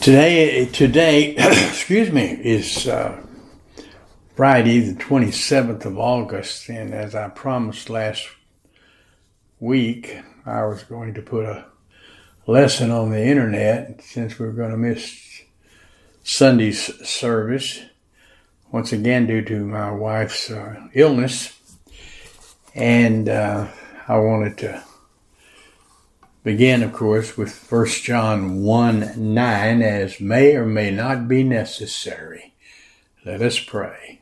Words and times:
Today, 0.00 0.64
today, 0.64 1.34
excuse 1.68 2.10
me, 2.10 2.22
is 2.22 2.88
uh, 2.88 3.22
Friday, 4.34 4.80
the 4.80 4.94
27th 4.94 5.84
of 5.84 5.98
August, 5.98 6.70
and 6.70 6.94
as 6.94 7.14
I 7.14 7.28
promised 7.28 7.90
last 7.90 8.26
week, 9.58 10.16
I 10.46 10.64
was 10.64 10.84
going 10.84 11.12
to 11.12 11.20
put 11.20 11.44
a 11.44 11.66
lesson 12.46 12.90
on 12.90 13.10
the 13.10 13.22
internet 13.22 14.00
since 14.02 14.38
we 14.38 14.46
are 14.46 14.52
going 14.52 14.70
to 14.70 14.78
miss 14.78 15.42
Sunday's 16.24 17.06
service 17.06 17.82
once 18.72 18.94
again 18.94 19.26
due 19.26 19.42
to 19.42 19.66
my 19.66 19.90
wife's 19.90 20.50
uh, 20.50 20.80
illness, 20.94 21.60
and 22.74 23.28
uh, 23.28 23.68
I 24.08 24.16
wanted 24.16 24.56
to 24.58 24.82
begin, 26.42 26.82
of 26.82 26.92
course, 26.92 27.36
with 27.36 27.70
1 27.70 27.86
John 28.02 28.62
1 28.62 29.34
9, 29.34 29.82
as 29.82 30.20
may 30.20 30.56
or 30.56 30.66
may 30.66 30.90
not 30.90 31.28
be 31.28 31.44
necessary. 31.44 32.54
Let 33.24 33.42
us 33.42 33.58
pray. 33.58 34.20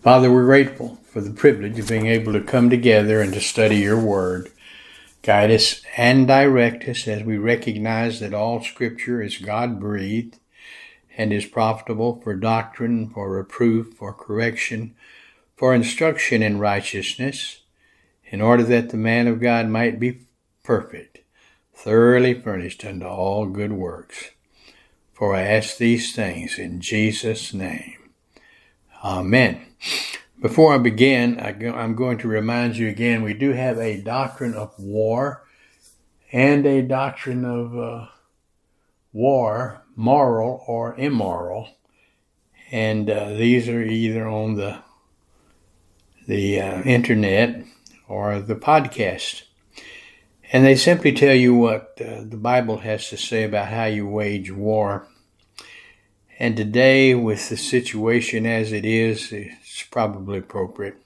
Father, 0.00 0.32
we're 0.32 0.46
grateful 0.46 0.98
for 1.04 1.20
the 1.20 1.30
privilege 1.30 1.78
of 1.78 1.88
being 1.88 2.06
able 2.06 2.32
to 2.32 2.40
come 2.40 2.70
together 2.70 3.20
and 3.20 3.32
to 3.34 3.40
study 3.40 3.76
your 3.76 4.00
word. 4.00 4.50
Guide 5.22 5.50
us 5.50 5.82
and 5.96 6.26
direct 6.26 6.88
us 6.88 7.06
as 7.06 7.22
we 7.22 7.36
recognize 7.36 8.18
that 8.20 8.32
all 8.32 8.64
scripture 8.64 9.22
is 9.22 9.36
God 9.36 9.78
breathed 9.78 10.38
and 11.18 11.32
is 11.32 11.44
profitable 11.44 12.18
for 12.22 12.34
doctrine, 12.34 13.10
for 13.10 13.30
reproof, 13.30 13.92
for 13.92 14.14
correction, 14.14 14.94
for 15.54 15.74
instruction 15.74 16.42
in 16.42 16.58
righteousness 16.58 17.59
in 18.30 18.40
order 18.40 18.62
that 18.62 18.90
the 18.90 18.96
man 18.96 19.26
of 19.26 19.40
God 19.40 19.68
might 19.68 20.00
be 20.00 20.20
perfect, 20.62 21.18
thoroughly 21.74 22.32
furnished 22.32 22.84
unto 22.84 23.04
all 23.04 23.46
good 23.46 23.72
works. 23.72 24.30
For 25.12 25.34
I 25.34 25.42
ask 25.42 25.76
these 25.76 26.14
things 26.14 26.58
in 26.58 26.80
Jesus' 26.80 27.52
name. 27.52 27.96
Amen. 29.04 29.66
Before 30.40 30.72
I 30.72 30.78
begin, 30.78 31.38
I'm 31.38 31.94
going 31.94 32.16
to 32.18 32.28
remind 32.28 32.76
you 32.76 32.88
again 32.88 33.22
we 33.22 33.34
do 33.34 33.52
have 33.52 33.76
a 33.78 34.00
doctrine 34.00 34.54
of 34.54 34.72
war 34.78 35.44
and 36.32 36.64
a 36.64 36.80
doctrine 36.80 37.44
of 37.44 37.76
uh, 37.76 38.06
war, 39.12 39.82
moral 39.96 40.64
or 40.66 40.94
immoral. 40.94 41.68
And 42.70 43.10
uh, 43.10 43.30
these 43.30 43.68
are 43.68 43.82
either 43.82 44.26
on 44.28 44.54
the 44.54 44.78
the 46.26 46.60
uh, 46.60 46.82
internet 46.82 47.64
or 48.10 48.40
the 48.40 48.56
podcast. 48.56 49.42
And 50.52 50.66
they 50.66 50.74
simply 50.74 51.12
tell 51.12 51.34
you 51.34 51.54
what 51.54 51.96
uh, 52.00 52.24
the 52.24 52.36
Bible 52.36 52.78
has 52.78 53.08
to 53.10 53.16
say 53.16 53.44
about 53.44 53.68
how 53.68 53.84
you 53.84 54.06
wage 54.06 54.50
war. 54.50 55.06
And 56.36 56.56
today, 56.56 57.14
with 57.14 57.48
the 57.48 57.56
situation 57.56 58.46
as 58.46 58.72
it 58.72 58.84
is, 58.84 59.30
it's 59.30 59.84
probably 59.84 60.38
appropriate. 60.38 61.00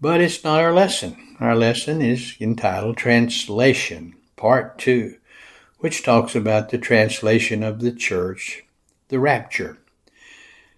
But 0.00 0.22
it's 0.22 0.42
not 0.42 0.60
our 0.60 0.72
lesson. 0.72 1.36
Our 1.38 1.54
lesson 1.54 2.00
is 2.00 2.34
entitled 2.40 2.96
Translation, 2.96 4.14
Part 4.36 4.78
2, 4.78 5.16
which 5.80 6.02
talks 6.02 6.34
about 6.34 6.70
the 6.70 6.78
translation 6.78 7.62
of 7.62 7.80
the 7.80 7.92
church, 7.92 8.62
the 9.08 9.18
rapture. 9.18 9.76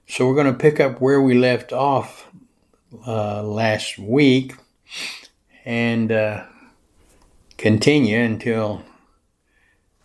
So 0.09 0.27
we're 0.27 0.35
going 0.35 0.53
to 0.53 0.59
pick 0.59 0.81
up 0.81 1.01
where 1.01 1.23
we 1.23 1.35
left 1.35 1.73
off 1.73 2.29
uh, 3.07 3.45
last 3.45 3.99
week 3.99 4.55
and 5.65 6.11
uh, 6.11 6.45
continue 7.57 8.19
until 8.19 8.83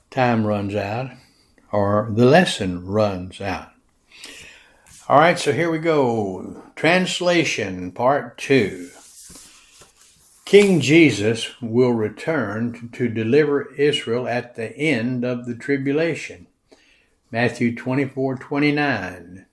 time 0.09 0.45
runs 0.45 0.75
out 0.75 1.11
or 1.71 2.09
the 2.11 2.25
lesson 2.25 2.85
runs 2.85 3.41
out. 3.41 3.72
All 5.09 5.19
right, 5.19 5.39
so 5.39 5.53
here 5.53 5.72
we 5.72 5.79
go. 5.79 6.63
Translation 6.75 7.91
Part 7.91 8.38
2. 8.38 8.89
King 10.45 10.79
Jesus 10.79 11.62
will 11.62 11.91
return 11.91 12.89
to 12.94 13.09
deliver 13.09 13.73
Israel 13.75 14.28
at 14.28 14.56
the 14.56 14.75
end 14.78 15.25
of 15.25 15.45
the 15.45 15.56
tribulation. 15.56 16.47
Matthew 17.31 17.75
24 17.75 18.38
29. 18.38 19.45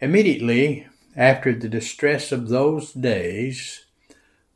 Immediately 0.00 0.86
after 1.16 1.52
the 1.52 1.68
distress 1.68 2.30
of 2.30 2.48
those 2.48 2.92
days, 2.92 3.85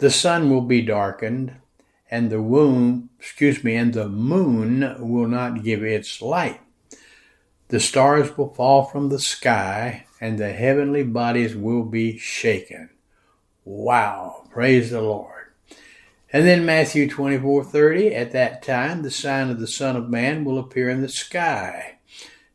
the 0.01 0.11
sun 0.11 0.49
will 0.49 0.63
be 0.63 0.81
darkened, 0.81 1.53
and 2.11 2.31
the 2.31 2.39
moon, 2.39 3.11
excuse 3.19 3.63
me, 3.63 3.77
and 3.77 3.93
the 3.93 4.09
moon 4.09 4.97
will 4.99 5.29
not 5.29 5.63
give 5.63 5.85
its 5.85 6.23
light. 6.23 6.59
The 7.69 7.81
stars 7.81 8.37
will 8.37 8.55
fall 8.55 8.85
from 8.85 9.11
the 9.11 9.19
sky, 9.19 10.07
and 10.19 10.39
the 10.39 10.55
heavenly 10.55 11.03
bodies 11.03 11.55
will 11.55 11.83
be 11.83 12.17
shaken. 12.17 12.89
Wow, 13.67 14.47
praise 14.51 14.91
the 14.91 15.03
Lord. 15.03 15.53
And 16.33 16.47
then 16.47 16.65
Matthew 16.65 17.07
24:30, 17.07 18.15
at 18.15 18.33
that 18.33 18.63
time 18.63 19.03
the 19.03 19.11
sign 19.11 19.51
of 19.51 19.61
the 19.61 19.67
Son 19.67 19.97
of 19.97 20.09
Man 20.09 20.45
will 20.45 20.59
appear 20.59 20.89
in 20.89 21.03
the 21.03 21.11
sky, 21.11 21.99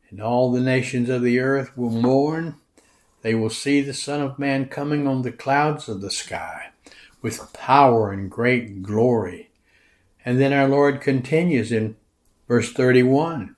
and 0.09 0.19
all 0.19 0.51
the 0.51 0.61
nations 0.61 1.09
of 1.09 1.21
the 1.21 1.39
earth 1.39 1.77
will 1.77 1.91
mourn. 1.91 2.55
They 3.21 3.35
will 3.35 3.51
see 3.51 3.81
the 3.81 3.93
Son 3.93 4.21
of 4.21 4.39
Man 4.39 4.65
coming 4.65 5.07
on 5.07 5.21
the 5.21 5.31
clouds 5.31 5.87
of 5.87 6.01
the 6.01 6.11
sky 6.11 6.71
with 7.25 7.51
power 7.53 8.11
and 8.11 8.29
great 8.29 8.83
glory. 8.83 9.49
And 10.23 10.39
then 10.39 10.53
our 10.53 10.67
Lord 10.67 11.01
continues 11.01 11.71
in 11.71 11.95
verse 12.47 12.71
31 12.71 13.55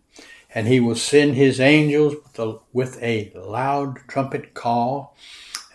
and 0.56 0.70
he 0.70 0.80
will 0.80 0.96
send 0.96 1.36
his 1.36 1.60
angels 1.60 2.16
with 2.24 2.40
a, 2.40 2.60
with 2.72 3.04
a 3.04 3.34
loud 3.36 3.98
trumpet 4.08 4.54
call, 4.54 5.18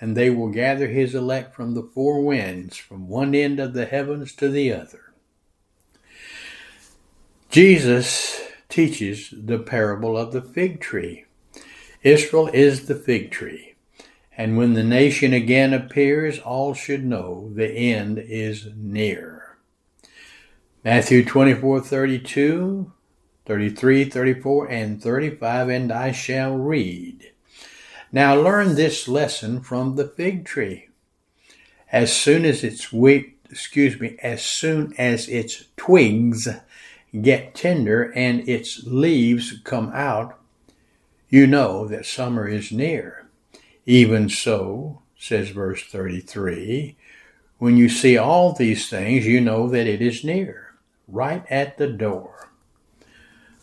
and 0.01 0.17
they 0.17 0.31
will 0.31 0.49
gather 0.49 0.89
his 0.89 1.15
elect 1.15 1.55
from 1.55 1.75
the 1.75 1.83
four 1.83 2.23
winds, 2.25 2.79
from 2.79 3.09
one 3.09 3.35
end 3.35 3.61
of 3.61 3.75
the 3.75 3.85
heavens 3.85 4.35
to 4.37 4.49
the 4.49 4.73
other. 4.73 5.13
Jesus 7.51 8.41
teaches 8.71 9.35
the 9.37 9.59
parable 9.59 10.17
of 10.17 10.33
the 10.33 10.41
fig 10.41 10.81
tree. 10.81 11.27
Israel 12.03 12.49
is 12.55 12.87
the 12.87 12.95
fig 12.95 13.31
tree. 13.31 13.72
And 14.37 14.57
when 14.57 14.75
the 14.75 14.83
nation 14.83 15.33
again 15.33 15.75
appears, 15.75 16.39
all 16.39 16.73
should 16.75 17.05
know 17.05 17.51
the 17.55 17.69
end 17.69 18.19
is 18.19 18.69
near. 18.75 19.57
Matthew 20.85 21.25
24, 21.25 21.81
32, 21.81 22.93
33, 23.45 24.05
34, 24.07 24.67
and 24.69 25.03
35, 25.03 25.69
and 25.69 25.93
I 25.93 26.13
shall 26.13 26.57
read. 26.57 27.33
Now 28.11 28.35
learn 28.35 28.75
this 28.75 29.07
lesson 29.07 29.61
from 29.61 29.97
the 29.97 30.09
fig 30.09 30.45
tree. 30.45 30.89
As 31.91 32.15
soon 32.15 32.45
as 32.45 32.65
its 32.65 32.93
wick, 32.93 33.37
excuse 33.51 34.01
me, 34.01 34.17
as 34.23 34.43
soon 34.43 34.95
as 34.97 35.29
its 35.29 35.67
twigs 35.77 36.49
get 37.21 37.55
tender 37.55 38.11
and 38.13 38.49
its 38.49 38.85
leaves 38.85 39.61
come 39.65 39.91
out, 39.95 40.39
you 41.29 41.47
know 41.47 41.87
that 41.87 42.07
summer 42.07 42.49
is 42.49 42.73
near. 42.73 43.22
Even 43.87 44.29
so, 44.29 45.03
says 45.19 45.51
verse 45.51 45.83
33, 45.85 46.97
when 47.59 47.77
you 47.77 47.89
see 47.89 48.17
all 48.17 48.53
these 48.53 48.89
things, 48.89 49.27
you 49.27 49.41
know 49.41 49.69
that 49.69 49.87
it 49.87 50.01
is 50.03 50.25
near, 50.25 50.75
right 51.09 51.45
at 51.51 51.79
the 51.79 51.89
door. 51.89 52.51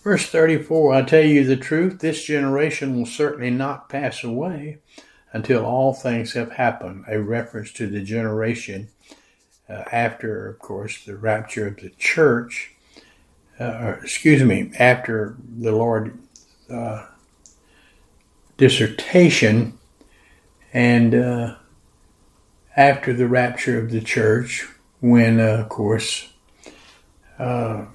Verse 0.04 0.26
34, 0.26 0.94
I 0.94 1.02
tell 1.02 1.24
you 1.24 1.44
the 1.44 1.58
truth, 1.58 2.00
this 2.00 2.24
generation 2.24 2.98
will 2.98 3.06
certainly 3.06 3.50
not 3.50 3.90
pass 3.90 4.24
away 4.24 4.78
until 5.34 5.66
all 5.66 5.94
things 5.94 6.34
have 6.34 6.54
happened. 6.54 7.06
A 7.08 7.22
reference 7.22 7.72
to 7.74 7.88
the 7.88 8.02
generation 8.02 8.90
uh, 9.70 9.84
after, 9.92 10.48
of 10.48 10.60
course, 10.60 11.04
the 11.04 11.16
rapture 11.16 11.68
of 11.68 11.78
the 11.78 11.90
church, 11.92 12.72
uh, 13.60 13.96
excuse 14.02 14.44
me, 14.44 14.72
after 14.80 15.36
the 15.58 15.72
Lord 15.72 16.18
uh, 16.70 17.06
dissertation 18.58 19.79
and 20.74 21.16
uh, 21.16 21.56
after 22.76 23.14
the 23.14 23.28
rapture 23.28 23.80
of 23.80 23.92
the 23.92 24.02
church, 24.02 24.68
when, 25.00 25.40
uh, 25.40 25.62
of 25.62 25.70
course, 25.70 26.30
uh, 27.38 27.86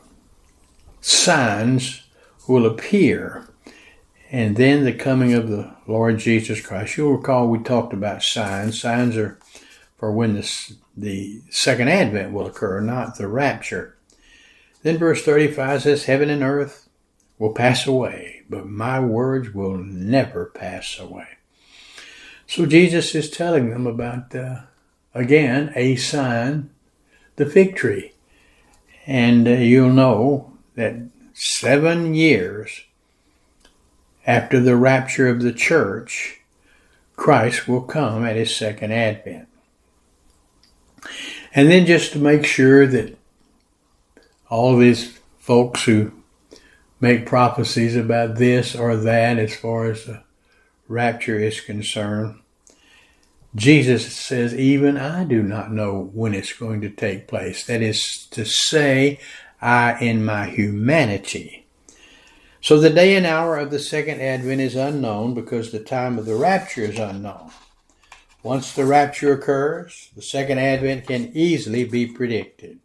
signs 1.00 2.02
will 2.48 2.66
appear, 2.66 3.48
and 4.30 4.56
then 4.56 4.84
the 4.84 4.92
coming 4.92 5.34
of 5.34 5.48
the 5.48 5.74
Lord 5.86 6.18
Jesus 6.18 6.60
Christ. 6.60 6.96
You'll 6.96 7.16
recall 7.16 7.48
we 7.48 7.58
talked 7.58 7.92
about 7.92 8.22
signs. 8.22 8.80
Signs 8.80 9.16
are 9.16 9.38
for 9.96 10.12
when 10.12 10.34
the, 10.34 10.76
the 10.96 11.40
second 11.50 11.88
advent 11.88 12.32
will 12.32 12.46
occur, 12.46 12.80
not 12.80 13.16
the 13.16 13.28
rapture. 13.28 13.96
Then 14.82 14.98
verse 14.98 15.24
35 15.24 15.82
says, 15.82 16.04
Heaven 16.04 16.28
and 16.28 16.42
earth 16.42 16.88
will 17.38 17.54
pass 17.54 17.86
away, 17.86 18.42
but 18.50 18.66
my 18.66 19.00
words 19.00 19.54
will 19.54 19.78
never 19.78 20.46
pass 20.46 20.98
away. 20.98 21.33
So 22.46 22.66
Jesus 22.66 23.14
is 23.14 23.30
telling 23.30 23.70
them 23.70 23.86
about, 23.86 24.34
uh, 24.34 24.62
again, 25.14 25.72
a 25.74 25.96
sign, 25.96 26.70
the 27.36 27.46
fig 27.46 27.76
tree. 27.76 28.12
And 29.06 29.46
uh, 29.46 29.52
you'll 29.52 29.92
know 29.92 30.52
that 30.76 30.96
seven 31.32 32.14
years 32.14 32.84
after 34.26 34.60
the 34.60 34.76
rapture 34.76 35.28
of 35.28 35.42
the 35.42 35.52
church, 35.52 36.40
Christ 37.16 37.68
will 37.68 37.82
come 37.82 38.24
at 38.24 38.36
his 38.36 38.54
second 38.54 38.92
advent. 38.92 39.48
And 41.54 41.70
then 41.70 41.86
just 41.86 42.12
to 42.12 42.18
make 42.18 42.44
sure 42.44 42.86
that 42.86 43.16
all 44.50 44.76
these 44.76 45.18
folks 45.38 45.84
who 45.84 46.12
make 47.00 47.26
prophecies 47.26 47.94
about 47.94 48.36
this 48.36 48.74
or 48.74 48.96
that 48.96 49.38
as 49.38 49.54
far 49.54 49.90
as 49.90 50.04
the 50.04 50.23
rapture 50.88 51.38
is 51.38 51.60
concerned, 51.60 52.40
Jesus 53.54 54.12
says, 54.12 54.54
even 54.54 54.96
I 54.96 55.24
do 55.24 55.42
not 55.42 55.72
know 55.72 56.10
when 56.12 56.34
it's 56.34 56.52
going 56.52 56.80
to 56.80 56.90
take 56.90 57.28
place. 57.28 57.64
That 57.64 57.82
is 57.82 58.26
to 58.32 58.44
say, 58.44 59.20
I 59.60 59.98
in 60.00 60.24
my 60.24 60.46
humanity. 60.46 61.66
So 62.60 62.80
the 62.80 62.90
day 62.90 63.14
and 63.14 63.26
hour 63.26 63.56
of 63.56 63.70
the 63.70 63.78
second 63.78 64.20
advent 64.20 64.60
is 64.60 64.74
unknown 64.74 65.34
because 65.34 65.70
the 65.70 65.80
time 65.80 66.18
of 66.18 66.26
the 66.26 66.34
rapture 66.34 66.82
is 66.82 66.98
unknown. 66.98 67.50
Once 68.42 68.72
the 68.72 68.84
rapture 68.84 69.32
occurs, 69.32 70.10
the 70.16 70.22
second 70.22 70.58
advent 70.58 71.06
can 71.06 71.30
easily 71.34 71.84
be 71.84 72.06
predicted. 72.06 72.78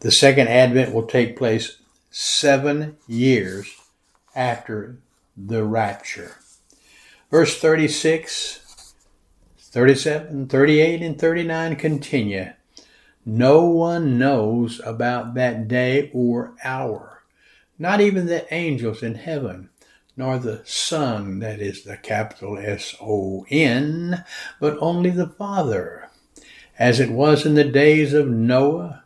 The 0.00 0.10
second 0.10 0.48
advent 0.48 0.92
will 0.92 1.06
take 1.06 1.38
place 1.38 1.78
seven 2.10 2.96
years 3.06 3.74
after 4.34 4.98
the 5.36 5.64
rapture. 5.64 6.36
Verse 7.32 7.58
36 7.58 8.94
37, 9.56 10.48
38, 10.48 11.00
and 11.00 11.18
39 11.18 11.76
continue. 11.76 12.52
No 13.24 13.64
one 13.64 14.18
knows 14.18 14.82
about 14.84 15.32
that 15.32 15.66
day 15.66 16.10
or 16.12 16.54
hour, 16.62 17.22
not 17.78 18.02
even 18.02 18.26
the 18.26 18.52
angels 18.52 19.02
in 19.02 19.14
heaven, 19.14 19.70
nor 20.14 20.38
the 20.38 20.60
Son, 20.66 21.38
that 21.38 21.58
is 21.58 21.84
the 21.84 21.96
capital 21.96 22.58
S 22.58 22.94
O 23.00 23.46
N, 23.48 24.26
but 24.60 24.76
only 24.78 25.08
the 25.08 25.28
Father. 25.28 26.10
As 26.78 27.00
it 27.00 27.10
was 27.10 27.46
in 27.46 27.54
the 27.54 27.64
days 27.64 28.12
of 28.12 28.28
Noah, 28.28 29.04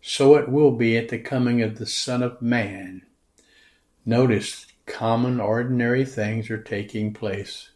so 0.00 0.36
it 0.36 0.48
will 0.48 0.72
be 0.72 0.96
at 0.96 1.10
the 1.10 1.18
coming 1.18 1.60
of 1.60 1.76
the 1.76 1.84
Son 1.84 2.22
of 2.22 2.40
Man. 2.40 3.02
Notice 4.06 4.67
common, 4.88 5.40
ordinary 5.40 6.04
things 6.04 6.50
are 6.50 6.62
taking 6.62 7.12
place 7.14 7.70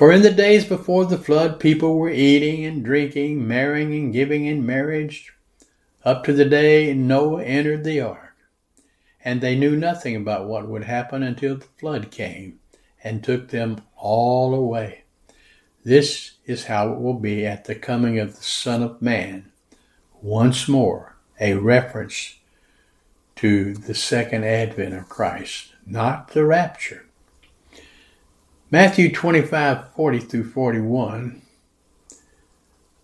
for 0.00 0.10
in 0.12 0.22
the 0.22 0.30
days 0.30 0.64
before 0.64 1.04
the 1.04 1.18
flood, 1.18 1.60
people 1.60 1.98
were 1.98 2.08
eating 2.08 2.64
and 2.64 2.82
drinking, 2.82 3.46
marrying 3.46 3.92
and 3.92 4.10
giving 4.14 4.46
in 4.46 4.64
marriage, 4.64 5.34
up 6.06 6.24
to 6.24 6.32
the 6.32 6.46
day 6.46 6.94
Noah 6.94 7.44
entered 7.44 7.84
the 7.84 8.00
ark. 8.00 8.34
And 9.22 9.42
they 9.42 9.56
knew 9.56 9.76
nothing 9.76 10.16
about 10.16 10.48
what 10.48 10.66
would 10.66 10.84
happen 10.84 11.22
until 11.22 11.56
the 11.56 11.66
flood 11.78 12.10
came 12.10 12.60
and 13.04 13.22
took 13.22 13.48
them 13.48 13.82
all 13.94 14.54
away. 14.54 15.04
This 15.84 16.36
is 16.46 16.64
how 16.64 16.94
it 16.94 16.98
will 16.98 17.20
be 17.20 17.44
at 17.44 17.66
the 17.66 17.74
coming 17.74 18.18
of 18.18 18.36
the 18.36 18.42
Son 18.42 18.82
of 18.82 19.02
Man. 19.02 19.52
Once 20.22 20.66
more, 20.66 21.18
a 21.38 21.52
reference 21.56 22.36
to 23.40 23.72
the 23.72 23.94
second 23.94 24.44
advent 24.44 24.92
of 24.92 25.08
Christ, 25.08 25.72
not 25.86 26.32
the 26.32 26.44
rapture. 26.44 27.06
Matthew 28.70 29.10
25, 29.10 29.94
40 29.94 30.18
through 30.18 30.50
41, 30.50 31.40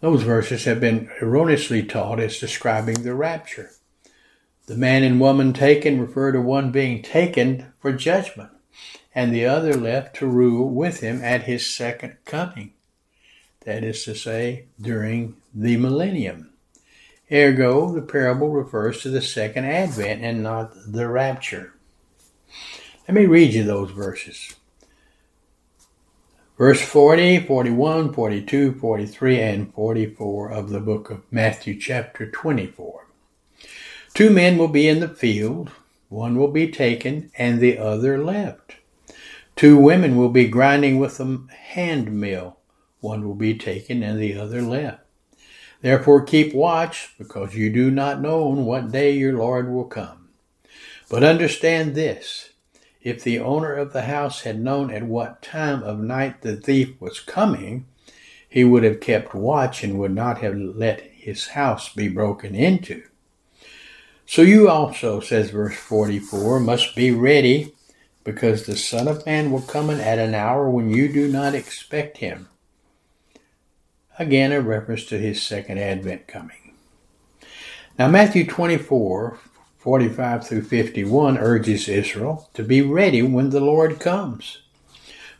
those 0.00 0.22
verses 0.24 0.66
have 0.66 0.78
been 0.78 1.10
erroneously 1.22 1.82
taught 1.84 2.20
as 2.20 2.38
describing 2.38 3.02
the 3.02 3.14
rapture. 3.14 3.70
The 4.66 4.76
man 4.76 5.04
and 5.04 5.18
woman 5.18 5.54
taken 5.54 6.02
refer 6.02 6.32
to 6.32 6.40
one 6.42 6.70
being 6.70 7.02
taken 7.02 7.72
for 7.80 7.92
judgment, 7.92 8.50
and 9.14 9.34
the 9.34 9.46
other 9.46 9.72
left 9.72 10.16
to 10.16 10.26
rule 10.26 10.68
with 10.68 11.00
him 11.00 11.24
at 11.24 11.44
his 11.44 11.74
second 11.74 12.18
coming. 12.26 12.74
That 13.64 13.82
is 13.82 14.04
to 14.04 14.14
say, 14.14 14.66
during 14.78 15.36
the 15.54 15.78
millennium. 15.78 16.50
Ergo, 17.30 17.92
the 17.92 18.02
parable 18.02 18.50
refers 18.50 19.02
to 19.02 19.10
the 19.10 19.20
second 19.20 19.64
advent 19.64 20.22
and 20.22 20.44
not 20.44 20.72
the 20.86 21.08
rapture. 21.08 21.74
Let 23.08 23.14
me 23.14 23.26
read 23.26 23.52
you 23.52 23.64
those 23.64 23.90
verses. 23.90 24.54
Verse 26.56 26.80
40, 26.80 27.40
41, 27.40 28.12
42, 28.12 28.74
43, 28.74 29.40
and 29.40 29.74
44 29.74 30.50
of 30.50 30.70
the 30.70 30.80
book 30.80 31.10
of 31.10 31.22
Matthew, 31.30 31.78
chapter 31.78 32.30
24. 32.30 33.06
Two 34.14 34.30
men 34.30 34.56
will 34.56 34.68
be 34.68 34.88
in 34.88 35.00
the 35.00 35.08
field, 35.08 35.70
one 36.08 36.36
will 36.36 36.50
be 36.50 36.70
taken, 36.70 37.30
and 37.36 37.60
the 37.60 37.76
other 37.76 38.22
left. 38.22 38.76
Two 39.56 39.76
women 39.76 40.16
will 40.16 40.28
be 40.28 40.46
grinding 40.46 40.98
with 40.98 41.18
a 41.20 41.40
hand 41.52 42.12
mill, 42.12 42.58
one 43.00 43.26
will 43.26 43.34
be 43.34 43.58
taken, 43.58 44.02
and 44.02 44.18
the 44.18 44.38
other 44.38 44.62
left. 44.62 45.05
Therefore 45.86 46.24
keep 46.24 46.52
watch, 46.52 47.14
because 47.16 47.54
you 47.54 47.70
do 47.70 47.92
not 47.92 48.20
know 48.20 48.48
on 48.48 48.64
what 48.64 48.90
day 48.90 49.12
your 49.12 49.34
Lord 49.34 49.70
will 49.70 49.84
come. 49.84 50.30
But 51.08 51.22
understand 51.22 51.94
this 51.94 52.50
if 53.02 53.22
the 53.22 53.38
owner 53.38 53.72
of 53.72 53.92
the 53.92 54.02
house 54.02 54.40
had 54.40 54.58
known 54.58 54.90
at 54.90 55.04
what 55.04 55.42
time 55.42 55.84
of 55.84 56.00
night 56.00 56.42
the 56.42 56.56
thief 56.56 57.00
was 57.00 57.20
coming, 57.20 57.86
he 58.48 58.64
would 58.64 58.82
have 58.82 58.98
kept 58.98 59.32
watch 59.32 59.84
and 59.84 59.96
would 59.96 60.12
not 60.12 60.38
have 60.38 60.56
let 60.56 61.02
his 61.02 61.46
house 61.46 61.94
be 61.94 62.08
broken 62.08 62.56
into. 62.56 63.04
So 64.26 64.42
you 64.42 64.68
also, 64.68 65.20
says 65.20 65.50
verse 65.50 65.76
44, 65.76 66.58
must 66.58 66.96
be 66.96 67.12
ready, 67.12 67.74
because 68.24 68.66
the 68.66 68.76
Son 68.76 69.06
of 69.06 69.24
Man 69.24 69.52
will 69.52 69.62
come 69.62 69.90
in 69.90 70.00
at 70.00 70.18
an 70.18 70.34
hour 70.34 70.68
when 70.68 70.90
you 70.90 71.06
do 71.06 71.28
not 71.28 71.54
expect 71.54 72.18
him. 72.18 72.48
Again, 74.18 74.52
a 74.52 74.60
reference 74.60 75.04
to 75.06 75.18
his 75.18 75.42
second 75.42 75.78
advent 75.78 76.26
coming. 76.26 76.74
Now, 77.98 78.08
Matthew 78.08 78.46
24, 78.46 79.38
45 79.78 80.46
through 80.46 80.62
51 80.62 81.38
urges 81.38 81.88
Israel 81.88 82.50
to 82.54 82.62
be 82.62 82.82
ready 82.82 83.22
when 83.22 83.50
the 83.50 83.60
Lord 83.60 84.00
comes. 84.00 84.62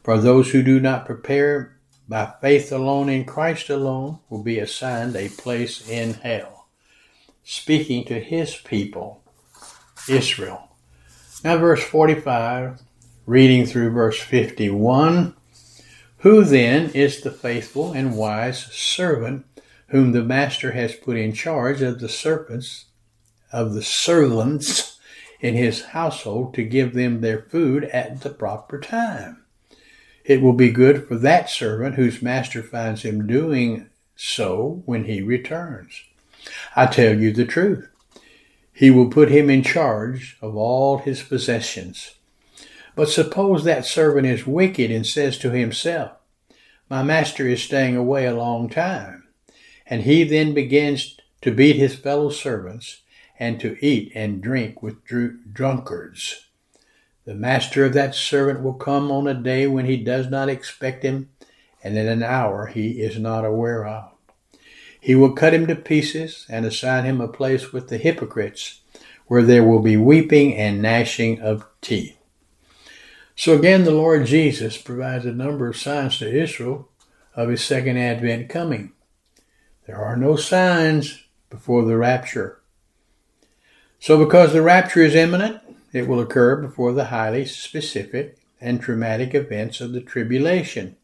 For 0.02 0.19
those 0.19 0.50
who 0.50 0.62
do 0.62 0.78
not 0.78 1.06
prepare 1.06 1.76
by 2.08 2.32
faith 2.40 2.70
alone 2.70 3.08
in 3.08 3.25
Christ 3.25 3.70
alone 3.70 4.20
will 4.28 4.43
be 4.43 4.58
assigned 4.58 5.17
a 5.17 5.29
place 5.31 5.88
in 5.88 6.14
hell. 6.14 6.69
Speaking 7.44 8.05
to 8.05 8.20
his 8.20 8.56
people, 8.56 9.22
Israel. 10.08 10.69
Now, 11.43 11.58
verse 11.58 11.82
45, 11.82 12.81
reading 13.27 13.67
through 13.67 13.91
verse 13.91 14.20
51. 14.20 15.34
Who 16.26 16.42
then 16.42 16.90
is 16.90 17.20
the 17.20 17.30
faithful 17.30 17.92
and 17.92 18.16
wise 18.16 18.64
servant 18.72 19.46
whom 19.90 20.10
the 20.10 20.24
master 20.24 20.72
has 20.72 20.96
put 20.96 21.16
in 21.16 21.32
charge 21.32 21.82
of 21.82 22.00
the 22.00 22.08
servants 22.08 22.86
of 23.52 23.74
the 23.74 23.82
servants 23.84 24.98
in 25.38 25.54
his 25.54 25.84
household 25.84 26.52
to 26.54 26.64
give 26.64 26.94
them 26.94 27.20
their 27.20 27.42
food 27.42 27.84
at 27.84 28.22
the 28.22 28.30
proper 28.30 28.80
time. 28.80 29.44
It 30.24 30.42
will 30.42 30.52
be 30.52 30.72
good 30.72 31.06
for 31.06 31.14
that 31.14 31.48
servant 31.48 31.94
whose 31.94 32.20
master 32.20 32.60
finds 32.60 33.02
him 33.02 33.28
doing 33.28 33.88
so 34.16 34.82
when 34.84 35.04
he 35.04 35.22
returns. 35.22 36.02
I 36.74 36.86
tell 36.86 37.16
you 37.16 37.32
the 37.32 37.44
truth. 37.44 37.88
He 38.72 38.90
will 38.90 39.10
put 39.10 39.28
him 39.28 39.48
in 39.48 39.62
charge 39.62 40.38
of 40.42 40.56
all 40.56 40.98
his 40.98 41.22
possessions. 41.22 42.16
But 42.96 43.10
suppose 43.10 43.62
that 43.62 43.84
servant 43.84 44.26
is 44.26 44.44
wicked 44.44 44.90
and 44.90 45.06
says 45.06 45.38
to 45.38 45.50
himself, 45.50 46.16
My 46.88 47.02
master 47.02 47.48
is 47.48 47.62
staying 47.62 47.96
away 47.96 48.26
a 48.26 48.34
long 48.34 48.69
time. 48.69 49.24
And 49.86 50.02
he 50.02 50.24
then 50.24 50.55
begins 50.55 51.16
to 51.43 51.50
beat 51.50 51.76
his 51.76 51.94
fellow 51.94 52.31
servants 52.31 53.02
and 53.38 53.60
to 53.60 53.76
eat 53.84 54.12
and 54.14 54.40
drink 54.40 54.82
with 54.82 55.05
drunkards. 55.05 56.46
The 57.24 57.34
master 57.34 57.84
of 57.84 57.93
that 57.94 58.14
servant 58.14 58.62
will 58.62 58.74
come 58.74 59.10
on 59.10 59.26
a 59.26 59.34
day 59.34 59.66
when 59.66 59.86
he 59.86 59.96
does 59.96 60.31
not 60.31 60.48
expect 60.48 61.02
him, 61.02 61.31
and 61.82 61.98
in 61.98 62.06
an 62.06 62.22
hour 62.22 62.66
he 62.66 63.00
is 63.02 63.19
not 63.19 63.44
aware 63.44 63.84
of. 63.84 64.12
He 65.00 65.14
will 65.14 65.32
cut 65.32 65.55
him 65.55 65.66
to 65.66 65.76
pieces 65.76 66.46
and 66.48 66.64
assign 66.64 67.05
him 67.05 67.20
a 67.20 67.28
place 67.28 67.72
with 67.72 67.88
the 67.88 67.98
hypocrites, 67.98 68.81
where 69.26 69.43
there 69.43 69.64
will 69.64 69.81
be 69.81 69.96
weeping 69.96 70.55
and 70.55 70.81
gnashing 70.81 71.40
of 71.40 71.66
teeth. 71.81 72.16
So 73.38 73.55
again, 73.55 73.84
the 73.84 73.90
Lord 73.90 74.24
Jesus 74.24 74.78
provides 74.78 75.26
a 75.26 75.32
number 75.32 75.69
of 75.69 75.76
signs 75.76 76.19
to 76.19 76.43
Israel 76.43 76.88
of 77.34 77.50
his 77.50 77.62
second 77.62 77.98
advent 77.98 78.48
coming. 78.48 78.93
There 79.86 79.98
are 79.98 80.16
no 80.16 80.36
signs 80.36 81.22
before 81.50 81.84
the 81.84 81.98
rapture. 81.98 82.62
So, 84.00 84.22
because 84.24 84.52
the 84.52 84.62
rapture 84.62 85.02
is 85.02 85.14
imminent, 85.14 85.60
it 85.93 86.08
will 86.08 86.20
occur 86.20 86.56
before 86.56 86.93
the 86.93 87.06
highly 87.06 87.44
specific 87.44 88.38
and 88.58 88.81
traumatic 88.81 89.34
events 89.34 89.82
of 89.82 89.93
the 89.93 90.00
tribulation. 90.00 90.96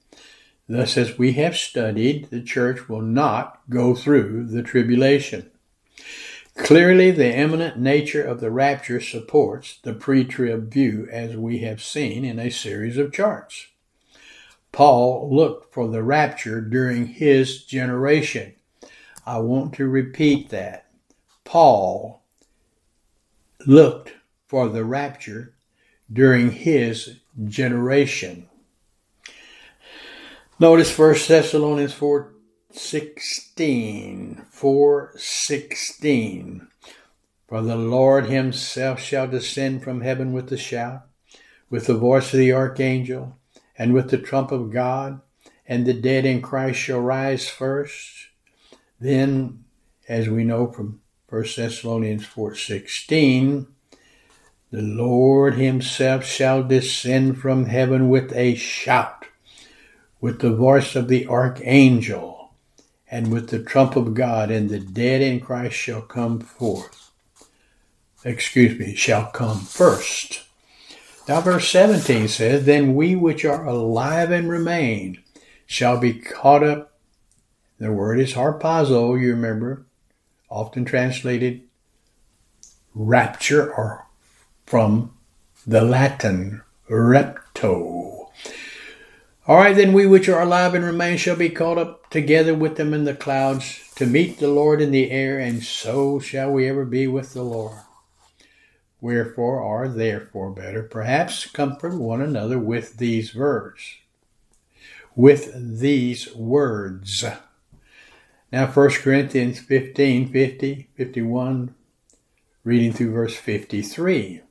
Thus, 0.67 0.97
as 0.97 1.19
we 1.19 1.35
have 1.35 1.57
studied, 1.57 2.31
the 2.31 2.43
church 2.43 2.89
will 2.89 3.03
not 3.03 3.61
go 3.69 3.95
through 3.95 4.47
the 4.47 4.63
tribulation. 4.63 5.51
Clearly, 6.57 7.11
the 7.11 7.35
imminent 7.35 7.79
nature 7.79 8.23
of 8.23 8.41
the 8.41 8.51
rapture 8.51 9.01
supports 9.01 9.79
the 9.83 9.95
pre 9.95 10.25
trib 10.25 10.71
view, 10.71 11.09
as 11.11 11.37
we 11.37 11.61
have 11.61 11.83
seen 11.83 12.25
in 12.25 12.39
a 12.39 12.51
series 12.51 12.99
of 12.99 13.13
charts. 13.13 13.69
Paul 14.71 15.35
looked 15.35 15.73
for 15.73 15.89
the 15.89 16.03
rapture 16.03 16.61
during 16.61 17.07
his 17.07 17.65
generation. 17.65 18.55
I 19.27 19.39
want 19.39 19.75
to 19.75 19.87
repeat 19.87 20.51
that. 20.51 20.89
Paul 21.45 22.23
looked 23.67 24.15
for 24.47 24.69
the 24.69 24.85
rapture 24.85 25.55
during 26.13 26.51
his 26.51 27.19
generation. 27.47 28.49
Notice 30.59 30.97
1 30.97 31.15
Thessalonians 31.29 31.95
4 31.95 32.32
16. 32.75 34.47
4 34.51 35.13
16. 35.17 36.69
For 37.47 37.61
the 37.61 37.77
Lord 37.77 38.27
himself 38.27 38.99
shall 38.99 39.29
descend 39.29 39.83
from 39.83 40.01
heaven 40.01 40.33
with 40.33 40.51
a 40.53 40.57
shout, 40.57 41.03
with 41.69 41.87
the 41.87 41.99
voice 41.99 42.33
of 42.33 42.39
the 42.39 42.53
archangel, 42.53 43.37
and 43.77 43.93
with 43.93 44.11
the 44.11 44.17
trump 44.19 44.51
of 44.53 44.71
God, 44.71 45.21
and 45.67 45.85
the 45.85 45.93
dead 45.93 46.25
in 46.25 46.41
Christ 46.41 46.79
shall 46.81 47.01
rise 47.01 47.49
first. 47.49 48.29
Then, 48.99 49.65
as 50.09 50.29
we 50.29 50.45
know 50.45 50.73
from 50.73 51.01
1 51.29 51.57
Thessalonians 51.57 52.25
4:16, 52.25 53.67
the 54.71 54.83
Lord 54.83 55.55
himself 55.55 56.25
shall 56.25 56.63
descend 56.63 57.39
from 57.39 57.67
heaven 57.67 58.09
with 58.09 58.33
a 58.35 58.55
shout, 58.55 59.27
with 60.21 60.41
the 60.41 60.55
voice 60.55 60.97
of 60.97 61.09
the 61.09 61.27
archangel, 61.27 62.42
and 63.13 63.31
with 63.31 63.51
the 63.51 63.63
trump 63.63 63.95
of 63.95 64.15
God, 64.15 64.51
and 64.51 64.71
the 64.71 64.79
dead 64.79 65.21
in 65.21 65.39
Christ 65.39 65.75
shall 65.77 66.01
come 66.01 66.41
forth. 66.41 67.11
Excuse 68.25 68.79
me, 68.79 68.95
shall 68.95 69.27
come 69.27 69.61
first. 69.61 70.45
Now, 71.29 71.43
verse 71.43 71.69
17 71.69 72.27
says, 72.27 72.65
Then 72.65 72.95
we 72.95 73.15
which 73.15 73.45
are 73.45 73.67
alive 73.67 74.31
and 74.31 74.49
remain 74.49 75.23
shall 75.67 75.99
be 75.99 76.15
caught 76.15 76.65
up. 76.65 76.95
The 77.79 77.93
word 77.93 78.19
is 78.19 78.33
harpazo, 78.33 79.21
you 79.21 79.33
remember, 79.33 79.85
often 80.49 80.87
translated 80.87 81.61
rapture 82.95 83.75
or 83.75 84.07
from 84.65 85.13
the 85.67 85.83
Latin 85.83 86.63
repto. 86.89 88.22
All 89.45 89.57
right, 89.57 89.75
then 89.75 89.93
we 89.93 90.07
which 90.07 90.29
are 90.29 90.41
alive 90.41 90.73
and 90.75 90.85
remain 90.85 91.17
shall 91.17 91.35
be 91.35 91.51
caught 91.51 91.77
up 91.77 92.09
together 92.11 92.55
with 92.55 92.77
them 92.77 92.95
in 92.95 93.03
the 93.03 93.15
clouds 93.15 93.81
to 93.97 94.07
meet 94.07 94.39
the 94.39 94.47
Lord 94.47 94.81
in 94.81 94.93
the 94.93 95.11
air, 95.11 95.41
and 95.41 95.65
so 95.65 96.21
shall 96.21 96.53
we 96.53 96.69
ever 96.69 96.85
be 96.85 97.09
with 97.09 97.35
the 97.35 97.43
Lord. 97.43 97.77
Wherefore, 99.01 99.61
are 99.61 99.89
therefore 99.89 100.53
better, 100.53 100.85
perhaps 100.85 101.47
comfort 101.47 101.97
one 101.97 102.23
another 102.23 102.57
with 102.57 102.99
these 102.99 103.35
words. 103.35 103.97
With 105.17 105.81
these 105.81 106.33
words. 106.37 107.25
Now 108.53 108.69
1 108.69 108.91
Corinthians 108.91 109.59
15, 109.59 110.31
50, 110.33 110.89
51, 110.95 111.75
reading 112.63 112.93
through 112.93 113.11
verse 113.11 113.35
53. 113.35 114.43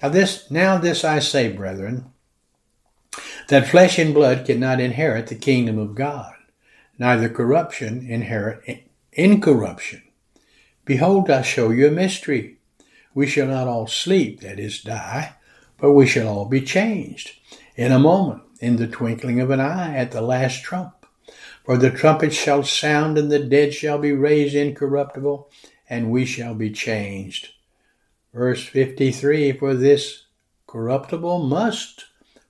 Now 0.00 0.08
this, 0.08 0.48
now 0.52 0.78
this 0.78 1.02
I 1.04 1.18
say, 1.18 1.50
brethren, 1.50 2.12
that 3.48 3.68
flesh 3.68 3.98
and 3.98 4.12
blood 4.12 4.46
cannot 4.46 4.80
inherit 4.80 5.28
the 5.28 5.34
kingdom 5.34 5.78
of 5.78 5.94
God, 5.94 6.34
neither 6.98 7.28
corruption 7.28 8.06
inherit 8.08 8.84
incorruption. 9.12 10.02
Behold, 10.84 11.30
I 11.30 11.42
show 11.42 11.70
you 11.70 11.88
a 11.88 11.90
mystery 11.90 12.56
we 13.16 13.26
shall 13.26 13.46
not 13.46 13.66
all 13.66 13.86
sleep, 13.86 14.40
that 14.40 14.60
is, 14.60 14.82
die, 14.82 15.36
but 15.78 15.92
we 15.92 16.06
shall 16.06 16.28
all 16.28 16.44
be 16.44 16.60
changed 16.60 17.32
in 17.74 17.90
a 17.90 17.98
moment, 17.98 18.42
in 18.60 18.76
the 18.76 18.86
twinkling 18.86 19.40
of 19.40 19.48
an 19.48 19.58
eye, 19.58 19.96
at 19.96 20.12
the 20.12 20.20
last 20.20 20.62
trump. 20.62 21.06
For 21.64 21.78
the 21.78 21.90
trumpet 21.90 22.34
shall 22.34 22.62
sound, 22.62 23.16
and 23.16 23.32
the 23.32 23.38
dead 23.38 23.72
shall 23.72 23.98
be 23.98 24.12
raised 24.12 24.54
incorruptible, 24.54 25.50
and 25.88 26.10
we 26.10 26.26
shall 26.26 26.54
be 26.54 26.70
changed. 26.70 27.54
Verse 28.34 28.62
53 28.62 29.52
For 29.52 29.72
this 29.72 30.24
corruptible 30.66 31.38
must 31.38 32.04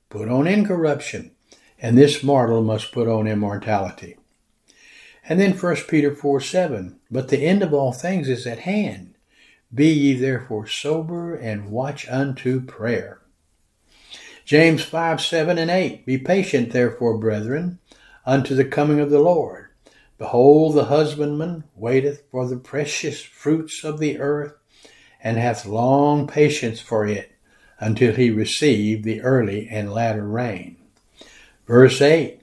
put 0.09 0.29
on 0.29 0.47
incorruption, 0.47 1.33
and 1.81 1.97
this 1.97 2.23
mortal 2.23 2.63
must 2.63 2.93
put 2.93 3.09
on 3.09 3.27
immortality. 3.27 4.17
And 5.29 5.41
then 5.41 5.53
1 5.53 5.77
Peter 5.89 6.15
4 6.15 6.41
7 6.41 7.01
But 7.11 7.29
the 7.29 7.45
end 7.45 7.63
of 7.63 7.75
all 7.75 7.93
things 7.93 8.29
is 8.29 8.47
at 8.47 8.61
hand. 8.61 9.17
Be 9.75 9.89
ye 9.89 10.15
therefore 10.15 10.67
sober 10.67 11.35
and 11.35 11.71
watch 11.71 12.09
unto 12.09 12.61
prayer. 12.61 13.21
James 14.45 14.85
5, 14.85 15.21
7 15.21 15.59
and 15.59 15.71
8. 15.71 16.07
Be 16.07 16.19
patient 16.19 16.71
therefore, 16.71 17.19
brethren, 17.19 17.81
unto 18.25 18.55
the 18.55 18.65
coming 18.65 19.01
of 19.01 19.11
the 19.11 19.19
Lord. 19.19 19.67
Behold, 20.19 20.75
the 20.75 20.85
husbandman 20.85 21.65
waiteth 21.75 22.23
for 22.31 22.47
the 22.49 22.57
precious 22.57 23.21
fruits 23.21 23.83
of 23.83 23.99
the 23.99 24.21
earth, 24.21 24.55
and 25.21 25.37
hath 25.37 25.67
long 25.67 26.29
patience 26.29 26.81
for 26.81 27.07
it, 27.07 27.33
until 27.79 28.15
he 28.15 28.31
receive 28.31 29.03
the 29.03 29.21
early 29.21 29.69
and 29.69 29.93
latter 29.93 30.27
rain. 30.27 30.77
Verse 31.67 32.01
8. 32.01 32.41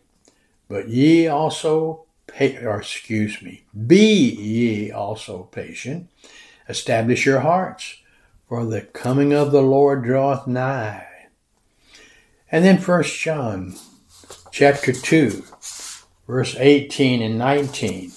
But 0.67 0.89
ye 0.89 1.27
also, 1.27 2.05
or 2.39 2.79
excuse 2.79 3.41
me, 3.41 3.63
be 3.87 4.31
ye 4.31 4.91
also 4.91 5.43
patient, 5.43 6.09
Establish 6.69 7.25
your 7.25 7.41
hearts, 7.41 7.97
for 8.47 8.65
the 8.65 8.81
coming 8.81 9.33
of 9.33 9.51
the 9.51 9.61
Lord 9.61 10.03
draweth 10.03 10.47
nigh. 10.47 11.07
And 12.49 12.63
then 12.63 12.77
First 12.77 13.19
John 13.19 13.75
chapter 14.51 14.93
2, 14.93 15.43
verse 16.25 16.55
18 16.55 17.21
and 17.21 17.37
19. 17.37 18.13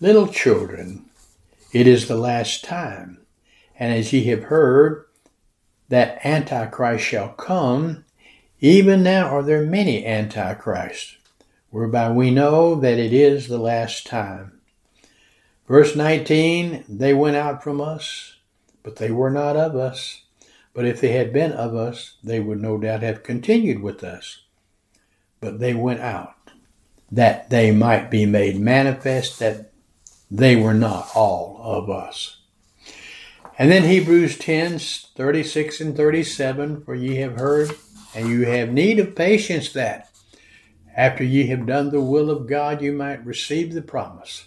Little 0.00 0.26
children, 0.26 1.06
it 1.72 1.86
is 1.86 2.08
the 2.08 2.16
last 2.16 2.64
time, 2.64 3.18
and 3.78 3.92
as 3.92 4.12
ye 4.12 4.24
have 4.24 4.44
heard 4.44 5.03
that 5.88 6.24
Antichrist 6.24 7.04
shall 7.04 7.28
come, 7.30 8.04
even 8.60 9.02
now 9.02 9.26
are 9.28 9.42
there 9.42 9.64
many 9.64 10.04
Antichrists, 10.06 11.16
whereby 11.70 12.10
we 12.10 12.30
know 12.30 12.74
that 12.76 12.98
it 12.98 13.12
is 13.12 13.48
the 13.48 13.58
last 13.58 14.06
time. 14.06 14.60
Verse 15.68 15.96
19, 15.96 16.84
they 16.88 17.14
went 17.14 17.36
out 17.36 17.62
from 17.62 17.80
us, 17.80 18.36
but 18.82 18.96
they 18.96 19.10
were 19.10 19.30
not 19.30 19.56
of 19.56 19.76
us. 19.76 20.22
But 20.74 20.84
if 20.84 21.00
they 21.00 21.12
had 21.12 21.32
been 21.32 21.52
of 21.52 21.74
us, 21.74 22.16
they 22.22 22.40
would 22.40 22.60
no 22.60 22.78
doubt 22.78 23.02
have 23.02 23.22
continued 23.22 23.80
with 23.80 24.02
us. 24.02 24.42
But 25.40 25.60
they 25.60 25.72
went 25.72 26.00
out, 26.00 26.34
that 27.12 27.48
they 27.50 27.70
might 27.70 28.10
be 28.10 28.26
made 28.26 28.58
manifest 28.58 29.38
that 29.38 29.70
they 30.30 30.56
were 30.56 30.74
not 30.74 31.08
all 31.14 31.60
of 31.62 31.88
us. 31.88 32.40
And 33.56 33.70
then 33.70 33.84
Hebrews 33.84 34.36
10, 34.38 34.78
36 34.78 35.80
and 35.80 35.96
37, 35.96 36.84
for 36.84 36.94
ye 36.94 37.16
have 37.16 37.38
heard, 37.38 37.70
and 38.12 38.28
you 38.28 38.46
have 38.46 38.70
need 38.70 38.98
of 38.98 39.14
patience 39.14 39.72
that, 39.74 40.10
after 40.96 41.22
ye 41.22 41.46
have 41.46 41.64
done 41.64 41.90
the 41.90 42.00
will 42.00 42.30
of 42.30 42.48
God, 42.48 42.82
you 42.82 42.92
might 42.92 43.24
receive 43.24 43.72
the 43.72 43.82
promise. 43.82 44.46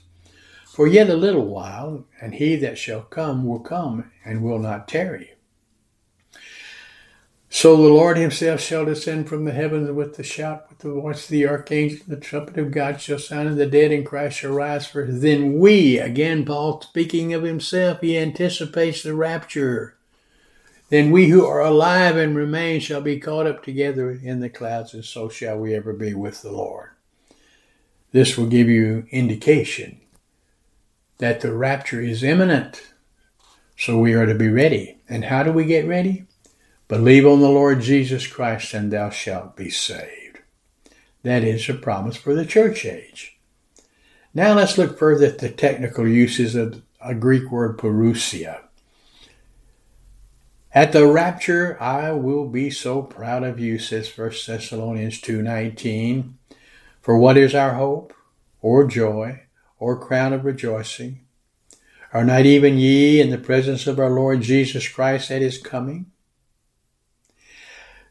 For 0.66 0.88
yet 0.88 1.10
a 1.10 1.16
little 1.16 1.46
while, 1.46 2.06
and 2.22 2.36
he 2.36 2.58
that 2.58 2.78
shall 2.78 3.02
come 3.02 3.46
will 3.46 3.62
come 3.62 4.12
and 4.26 4.44
will 4.44 4.60
not 4.60 4.90
tarry. 4.90 5.37
So 7.60 7.76
the 7.76 7.90
Lord 7.90 8.18
himself 8.18 8.62
shall 8.62 8.86
descend 8.86 9.28
from 9.28 9.46
the 9.46 9.52
heavens 9.52 9.90
with 9.90 10.16
the 10.16 10.22
shout, 10.22 10.70
with 10.70 10.78
the 10.78 10.94
voice 10.94 11.24
of 11.24 11.30
the 11.32 11.48
archangel, 11.48 11.98
the 12.08 12.16
trumpet 12.16 12.60
of 12.60 12.70
God 12.70 13.02
shall 13.02 13.18
sound, 13.18 13.48
and 13.48 13.58
the 13.58 13.66
dead 13.66 13.92
in 13.92 14.04
Christ 14.04 14.38
shall 14.38 14.52
rise 14.52 14.86
first. 14.86 15.22
Then 15.22 15.58
we, 15.58 15.98
again, 15.98 16.46
Paul 16.46 16.80
speaking 16.82 17.34
of 17.34 17.42
himself, 17.42 18.02
he 18.02 18.16
anticipates 18.16 19.02
the 19.02 19.16
rapture. 19.16 19.96
Then 20.90 21.10
we 21.10 21.30
who 21.30 21.48
are 21.48 21.62
alive 21.62 22.16
and 22.16 22.38
remain 22.38 22.80
shall 22.80 23.02
be 23.02 23.20
caught 23.20 23.48
up 23.48 23.64
together 23.64 24.12
in 24.12 24.40
the 24.40 24.50
clouds, 24.50 24.94
and 24.94 25.04
so 25.04 25.28
shall 25.28 25.58
we 25.58 25.74
ever 25.74 25.94
be 25.94 26.14
with 26.14 26.44
the 26.44 26.52
Lord. 26.52 26.92
This 28.12 28.38
will 28.38 28.46
give 28.46 28.70
you 28.70 29.08
indication 29.10 30.00
that 31.18 31.42
the 31.42 31.54
rapture 31.54 32.02
is 32.02 32.22
imminent. 32.22 32.94
So 33.76 33.98
we 33.98 34.14
are 34.14 34.28
to 34.28 34.36
be 34.36 34.50
ready. 34.50 35.00
And 35.10 35.26
how 35.26 35.42
do 35.42 35.52
we 35.52 35.66
get 35.66 35.88
ready? 35.88 36.27
Believe 36.88 37.28
on 37.28 37.42
the 37.42 37.50
Lord 37.50 37.82
Jesus 37.82 38.28
Christ 38.28 38.74
and 38.74 38.92
thou 38.92 39.10
shalt 39.10 39.58
be 39.58 39.70
saved. 39.70 40.40
That 41.24 41.44
is 41.44 41.68
a 41.68 41.74
promise 41.74 42.16
for 42.16 42.34
the 42.34 42.46
church 42.46 42.86
age. 42.86 43.38
Now 44.34 44.54
let's 44.54 44.78
look 44.78 44.98
further 44.98 45.26
at 45.26 45.40
the 45.40 45.50
technical 45.50 46.08
uses 46.08 46.56
of 46.56 46.82
a 47.02 47.14
Greek 47.14 47.52
word 47.52 47.78
parousia. 47.78 48.62
At 50.72 50.94
the 50.94 51.08
rapture 51.08 51.76
I 51.82 52.12
will 52.12 52.48
be 52.48 52.70
so 52.70 53.02
proud 53.02 53.44
of 53.44 53.60
you, 53.60 53.80
says 53.80 54.16
1 54.16 54.30
Thessalonians 54.48 55.20
2.19. 55.20 56.34
For 57.02 57.18
what 57.18 57.36
is 57.36 57.54
our 57.54 57.74
hope 57.74 58.14
or 58.62 58.88
joy 58.88 59.42
or 59.80 60.00
crown 60.00 60.32
of 60.32 60.46
rejoicing? 60.46 61.22
Are 62.14 62.24
not 62.24 62.46
even 62.46 62.78
ye 62.78 63.20
in 63.20 63.30
the 63.30 63.38
presence 63.38 63.88
of 63.88 64.00
our 64.00 64.10
Lord 64.10 64.42
Jesus 64.42 64.88
Christ 64.88 65.32
at 65.32 65.42
his 65.42 65.58
coming? 65.58 66.12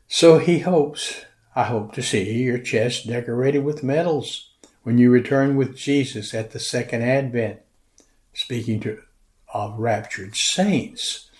So 0.08 0.38
he 0.38 0.60
hopes, 0.60 1.24
I 1.54 1.64
hope 1.64 1.92
to 1.94 2.02
see 2.02 2.42
your 2.42 2.58
chest 2.58 3.06
decorated 3.06 3.64
with 3.64 3.82
medals 3.82 4.50
when 4.82 4.98
you 4.98 5.10
return 5.10 5.56
with 5.56 5.76
Jesus 5.76 6.32
at 6.34 6.52
the 6.52 6.60
second 6.60 7.02
advent, 7.02 7.60
speaking 8.32 8.80
to, 8.80 9.02
of 9.52 9.78
raptured 9.78 10.36
saints. 10.36 11.30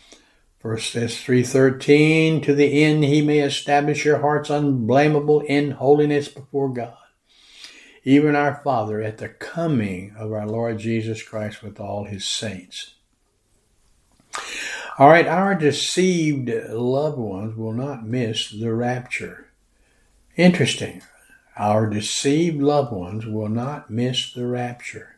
First 0.59 0.93
Thess 0.93 1.23
3.13, 1.23 2.43
to 2.43 2.55
the 2.55 2.83
end 2.83 3.05
he 3.05 3.23
may 3.23 3.41
establish 3.41 4.05
your 4.05 4.19
hearts 4.19 4.51
unblameable 4.51 5.41
in 5.43 5.73
holiness 5.73 6.29
before 6.29 6.73
God 6.73 6.97
even 8.07 8.37
our 8.37 8.61
Father 8.63 9.03
at 9.03 9.19
the 9.19 9.29
coming 9.29 10.15
of 10.17 10.33
our 10.33 10.47
Lord 10.47 10.79
Jesus 10.79 11.25
Christ 11.25 11.61
with 11.61 11.81
all 11.81 12.05
his 12.05 12.25
saints. 12.25 12.95
All 14.99 15.09
right, 15.09 15.27
our 15.27 15.55
deceived 15.55 16.49
loved 16.49 17.19
ones 17.19 17.55
will 17.55 17.75
not 17.75 18.07
miss 18.07 18.51
the 18.51 18.73
rapture. 18.73 19.49
Interesting. 20.37 21.03
Our 21.55 21.87
deceived 21.87 22.63
loved 22.63 22.93
ones 22.93 23.27
will 23.27 23.51
not 23.51 23.91
miss 23.91 24.33
the 24.33 24.47
rapture. 24.47 25.17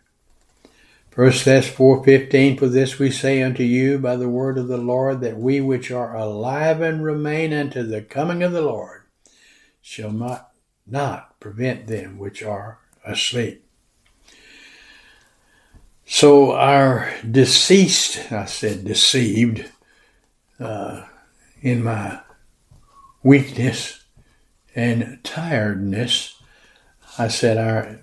First 1.10 1.44
Thess 1.44 1.68
4.15, 1.68 2.58
For 2.58 2.66
this 2.66 2.98
we 2.98 3.12
say 3.12 3.40
unto 3.40 3.62
you 3.62 4.00
by 4.00 4.16
the 4.16 4.28
word 4.28 4.58
of 4.58 4.66
the 4.66 4.78
Lord, 4.78 5.20
that 5.20 5.36
we 5.36 5.60
which 5.60 5.92
are 5.92 6.16
alive 6.16 6.80
and 6.80 7.04
remain 7.04 7.52
unto 7.52 7.84
the 7.84 8.02
coming 8.02 8.42
of 8.42 8.50
the 8.50 8.62
Lord 8.62 9.02
shall 9.80 10.10
not 10.12 10.50
not 10.86 11.38
prevent 11.38 11.86
them 11.86 12.18
which 12.18 12.42
are 12.42 12.78
asleep. 13.04 13.67
So 16.10 16.52
our 16.52 17.12
deceased, 17.30 18.32
I 18.32 18.46
said 18.46 18.86
deceived, 18.86 19.70
uh, 20.58 21.04
in 21.60 21.84
my 21.84 22.20
weakness 23.22 24.04
and 24.74 25.22
tiredness, 25.22 26.40
I 27.18 27.28
said 27.28 27.58
our 27.58 28.00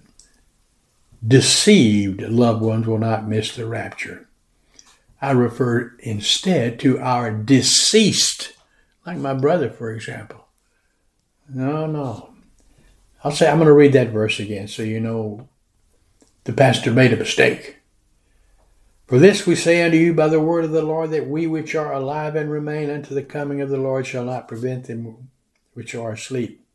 deceived 1.28 2.22
loved 2.22 2.62
ones 2.62 2.86
will 2.86 3.00
not 3.00 3.28
miss 3.28 3.56
the 3.56 3.66
rapture. 3.66 4.30
I 5.20 5.32
refer 5.32 5.96
instead 5.98 6.80
to 6.82 7.00
our 7.00 7.32
deceased, 7.32 8.54
like 9.04 9.18
my 9.18 9.34
brother, 9.34 9.72
for 9.72 9.92
example. 9.92 10.46
No, 11.50 11.88
no. 11.88 12.36
I'll 13.24 13.32
say, 13.32 13.50
I'm 13.50 13.58
going 13.58 13.66
to 13.66 13.74
read 13.74 13.94
that 13.94 14.12
verse 14.12 14.40
again 14.40 14.68
so 14.68 14.84
you 14.84 15.00
know 15.00 15.50
the 16.44 16.54
pastor 16.54 16.92
made 16.92 17.12
a 17.12 17.18
mistake. 17.18 17.78
For 19.08 19.20
this 19.20 19.46
we 19.46 19.56
say 19.56 19.84
unto 19.84 19.98
you 19.98 20.14
by 20.14 20.30
the 20.30 20.40
word 20.40 20.66
of 20.66 20.72
the 20.72 20.82
Lord, 20.82 21.12
that 21.12 21.28
we 21.28 21.46
which 21.46 21.76
are 21.76 21.94
alive 21.94 22.36
and 22.36 22.50
remain 22.50 22.90
unto 22.90 23.14
the 23.14 23.24
coming 23.24 23.62
of 23.62 23.70
the 23.70 23.78
Lord 23.78 24.08
shall 24.08 24.26
not 24.26 24.48
prevent 24.48 24.86
them 24.86 25.30
which 25.74 25.94
are 25.94 26.14
asleep. 26.14 26.66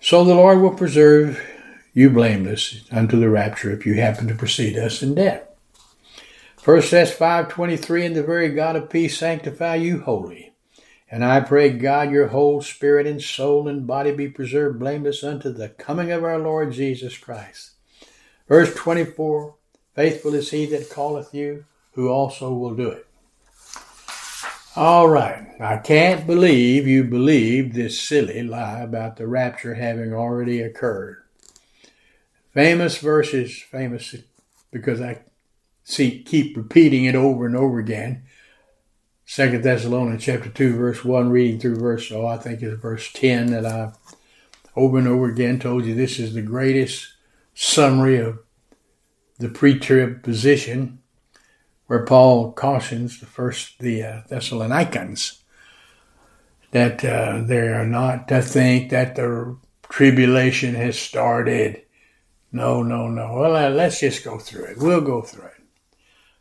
So 0.00 0.24
the 0.24 0.34
Lord 0.34 0.60
will 0.60 0.74
preserve 0.74 1.44
you 1.92 2.10
blameless 2.10 2.84
unto 2.92 3.18
the 3.18 3.28
rapture 3.28 3.72
if 3.72 3.84
you 3.84 3.94
happen 3.94 4.28
to 4.28 4.34
precede 4.34 4.76
us 4.76 5.02
in 5.02 5.16
death. 5.16 5.42
First 6.56 6.90
Thess 6.90 7.16
5.23, 7.16 8.06
And 8.06 8.16
the 8.16 8.22
very 8.22 8.50
God 8.50 8.76
of 8.76 8.90
peace 8.90 9.18
sanctify 9.18 9.76
you 9.76 10.00
wholly. 10.00 10.52
And 11.10 11.24
I 11.24 11.40
pray, 11.40 11.70
God, 11.70 12.12
your 12.12 12.28
whole 12.28 12.60
spirit 12.60 13.06
and 13.06 13.22
soul 13.22 13.66
and 13.66 13.86
body 13.86 14.12
be 14.12 14.28
preserved 14.28 14.78
blameless 14.78 15.24
unto 15.24 15.50
the 15.50 15.70
coming 15.70 16.12
of 16.12 16.22
our 16.22 16.38
Lord 16.38 16.72
Jesus 16.72 17.16
Christ. 17.16 17.72
Verse 18.46 18.72
24 18.74 19.54
Faithful 19.98 20.34
is 20.34 20.52
he 20.52 20.64
that 20.66 20.90
calleth 20.90 21.34
you, 21.34 21.64
who 21.94 22.08
also 22.08 22.54
will 22.54 22.76
do 22.76 22.88
it. 22.88 23.04
All 24.76 25.08
right. 25.08 25.48
I 25.58 25.78
can't 25.78 26.24
believe 26.24 26.86
you 26.86 27.02
believe 27.02 27.74
this 27.74 28.00
silly 28.00 28.44
lie 28.44 28.78
about 28.78 29.16
the 29.16 29.26
rapture 29.26 29.74
having 29.74 30.14
already 30.14 30.62
occurred. 30.62 31.24
Famous 32.54 32.98
verses, 32.98 33.60
famous 33.60 34.14
because 34.70 35.00
I 35.00 35.22
see 35.82 36.22
keep 36.22 36.56
repeating 36.56 37.06
it 37.06 37.16
over 37.16 37.44
and 37.44 37.56
over 37.56 37.80
again. 37.80 38.22
Second 39.26 39.64
Thessalonians 39.64 40.22
chapter 40.22 40.48
two, 40.48 40.76
verse 40.76 41.04
one, 41.04 41.30
reading 41.30 41.58
through 41.58 41.74
verse 41.74 42.12
oh, 42.12 42.24
I 42.24 42.36
think 42.36 42.62
it's 42.62 42.80
verse 42.80 43.12
ten 43.12 43.46
that 43.46 43.66
I've 43.66 43.96
over 44.76 44.96
and 44.96 45.08
over 45.08 45.26
again 45.26 45.58
told 45.58 45.86
you 45.86 45.96
this 45.96 46.20
is 46.20 46.34
the 46.34 46.42
greatest 46.42 47.14
summary 47.52 48.18
of 48.18 48.38
the 49.38 49.48
pre-trib 49.48 50.22
position, 50.22 50.98
where 51.86 52.04
Paul 52.04 52.52
cautions 52.52 53.20
the 53.20 53.26
first 53.26 53.78
the 53.78 54.02
uh, 54.02 54.20
Thessalonians 54.28 55.42
that 56.70 57.04
uh, 57.04 57.42
they 57.44 57.68
are 57.68 57.86
not 57.86 58.28
to 58.28 58.42
think 58.42 58.90
that 58.90 59.16
the 59.16 59.56
tribulation 59.88 60.74
has 60.74 60.98
started. 60.98 61.82
No, 62.52 62.82
no, 62.82 63.08
no. 63.08 63.34
Well, 63.34 63.56
uh, 63.56 63.70
let's 63.70 64.00
just 64.00 64.24
go 64.24 64.38
through 64.38 64.64
it. 64.64 64.78
We'll 64.78 65.00
go 65.00 65.22
through 65.22 65.46
it. 65.46 65.54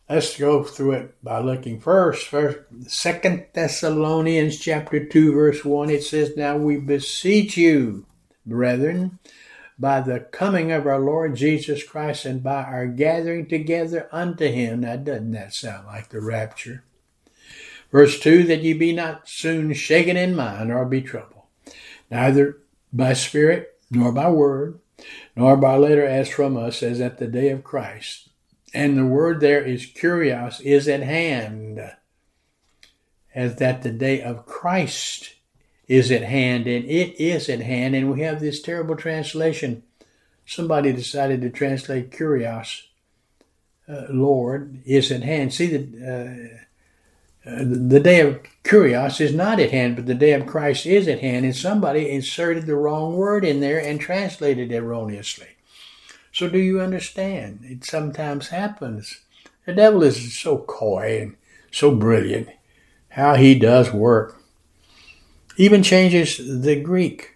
Let's 0.09 0.37
go 0.37 0.63
through 0.63 0.93
it 0.93 1.23
by 1.23 1.39
looking 1.39 1.81
first. 1.81 2.27
First, 2.27 2.59
Second 2.87 3.45
Thessalonians 3.53 4.57
chapter 4.57 5.05
two, 5.05 5.33
verse 5.33 5.65
one. 5.65 5.89
It 5.89 6.03
says, 6.03 6.37
"Now 6.37 6.57
we 6.57 6.77
beseech 6.77 7.57
you, 7.57 8.05
brethren, 8.45 9.19
by 9.79 10.01
the 10.01 10.19
coming 10.19 10.71
of 10.71 10.87
our 10.87 10.99
Lord 10.99 11.35
Jesus 11.35 11.83
Christ 11.83 12.25
and 12.25 12.41
by 12.41 12.63
our 12.63 12.87
gathering 12.87 13.45
together 13.45 14.07
unto 14.11 14.47
Him." 14.47 14.81
Now, 14.81 14.95
doesn't 14.95 15.31
that 15.31 15.53
sound 15.53 15.87
like 15.87 16.09
the 16.09 16.21
rapture? 16.21 16.83
Verse 17.91 18.19
two, 18.19 18.43
that 18.43 18.63
ye 18.63 18.73
be 18.73 18.93
not 18.93 19.29
soon 19.29 19.73
shaken 19.73 20.17
in 20.17 20.35
mind 20.35 20.71
or 20.71 20.85
be 20.85 21.01
troubled, 21.01 21.43
neither 22.11 22.57
by 22.91 23.13
spirit 23.13 23.75
nor 23.89 24.11
by 24.11 24.29
word, 24.29 24.79
nor 25.35 25.55
by 25.55 25.75
letter 25.75 26.05
as 26.05 26.27
from 26.27 26.57
us, 26.57 26.83
as 26.83 26.99
at 26.99 27.17
the 27.17 27.27
day 27.27 27.49
of 27.49 27.63
Christ 27.63 28.27
and 28.73 28.97
the 28.97 29.05
word 29.05 29.39
there 29.39 29.63
is 29.63 29.85
kurios, 29.85 30.61
is 30.61 30.87
at 30.87 31.01
hand, 31.01 31.79
as 33.33 33.55
that 33.55 33.81
the 33.81 33.91
day 33.91 34.21
of 34.21 34.45
Christ 34.45 35.35
is 35.87 36.11
at 36.11 36.23
hand, 36.23 36.67
and 36.67 36.85
it 36.85 37.19
is 37.19 37.49
at 37.49 37.61
hand. 37.61 37.95
And 37.95 38.11
we 38.11 38.21
have 38.21 38.39
this 38.39 38.61
terrible 38.61 38.95
translation. 38.95 39.83
Somebody 40.45 40.91
decided 40.91 41.41
to 41.41 41.49
translate 41.49 42.11
kurios, 42.11 42.83
uh, 43.87 44.03
Lord, 44.09 44.81
is 44.85 45.11
at 45.11 45.23
hand. 45.23 45.53
See, 45.53 45.67
the, 45.67 46.57
uh, 47.45 47.49
uh, 47.49 47.63
the 47.63 47.99
day 47.99 48.19
of 48.19 48.41
kurios 48.63 49.21
is 49.21 49.33
not 49.33 49.59
at 49.59 49.71
hand, 49.71 49.95
but 49.95 50.05
the 50.05 50.15
day 50.15 50.33
of 50.33 50.45
Christ 50.45 50.85
is 50.85 51.07
at 51.07 51.19
hand. 51.19 51.45
And 51.45 51.55
somebody 51.55 52.09
inserted 52.09 52.65
the 52.65 52.75
wrong 52.75 53.15
word 53.15 53.45
in 53.45 53.61
there 53.61 53.81
and 53.81 53.99
translated 53.99 54.71
erroneously. 54.71 55.47
So 56.33 56.49
do 56.49 56.59
you 56.59 56.81
understand? 56.81 57.61
It 57.63 57.85
sometimes 57.85 58.49
happens. 58.49 59.21
The 59.65 59.73
devil 59.73 60.03
is 60.03 60.37
so 60.37 60.59
coy 60.59 61.19
and 61.21 61.35
so 61.71 61.95
brilliant. 61.95 62.49
How 63.09 63.35
he 63.35 63.57
does 63.57 63.91
work. 63.91 64.41
Even 65.57 65.83
changes 65.83 66.61
the 66.61 66.79
Greek. 66.79 67.33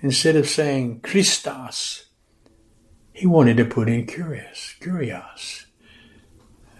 Instead 0.00 0.34
of 0.34 0.48
saying 0.48 1.00
Christos, 1.00 2.06
he 3.12 3.26
wanted 3.26 3.56
to 3.58 3.64
put 3.64 3.88
in 3.88 4.06
kurios, 4.06 4.76
kurios. 4.80 5.66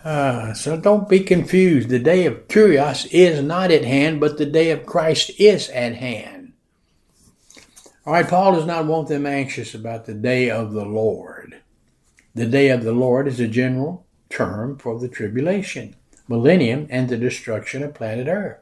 Uh, 0.02 0.52
so 0.54 0.76
don't 0.76 1.08
be 1.08 1.20
confused. 1.20 1.88
The 1.88 2.00
day 2.00 2.26
of 2.26 2.48
kurios 2.48 3.06
is 3.12 3.40
not 3.42 3.70
at 3.70 3.84
hand, 3.84 4.18
but 4.18 4.38
the 4.38 4.46
day 4.46 4.70
of 4.70 4.86
Christ 4.86 5.30
is 5.38 5.68
at 5.68 5.94
hand. 5.94 6.54
All 8.04 8.14
right, 8.14 8.26
Paul 8.26 8.54
does 8.54 8.66
not 8.66 8.86
want 8.86 9.08
them 9.08 9.26
anxious 9.26 9.74
about 9.74 10.06
the 10.06 10.14
day 10.14 10.50
of 10.50 10.72
the 10.72 10.84
Lord. 10.84 11.60
The 12.34 12.46
day 12.46 12.70
of 12.70 12.82
the 12.82 12.92
Lord 12.92 13.28
is 13.28 13.38
a 13.38 13.46
general 13.46 14.06
term 14.28 14.78
for 14.78 14.98
the 14.98 15.08
tribulation, 15.08 15.94
millennium, 16.26 16.88
and 16.90 17.08
the 17.08 17.16
destruction 17.16 17.84
of 17.84 17.94
planet 17.94 18.26
Earth. 18.26 18.61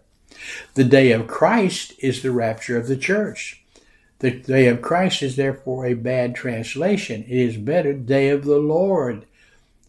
The 0.75 0.85
day 0.85 1.13
of 1.13 1.27
Christ 1.27 1.95
is 1.99 2.23
the 2.23 2.31
rapture 2.31 2.79
of 2.79 2.87
the 2.87 2.97
church. 2.97 3.63
The 4.21 4.31
day 4.31 4.67
of 4.67 4.83
Christ 4.83 5.23
is 5.23 5.37
therefore 5.37 5.87
a 5.87 5.95
bad 5.95 6.35
translation. 6.35 7.25
It 7.25 7.37
is 7.37 7.57
better 7.57 7.93
day 7.93 8.29
of 8.29 8.45
the 8.45 8.59
Lord. 8.59 9.25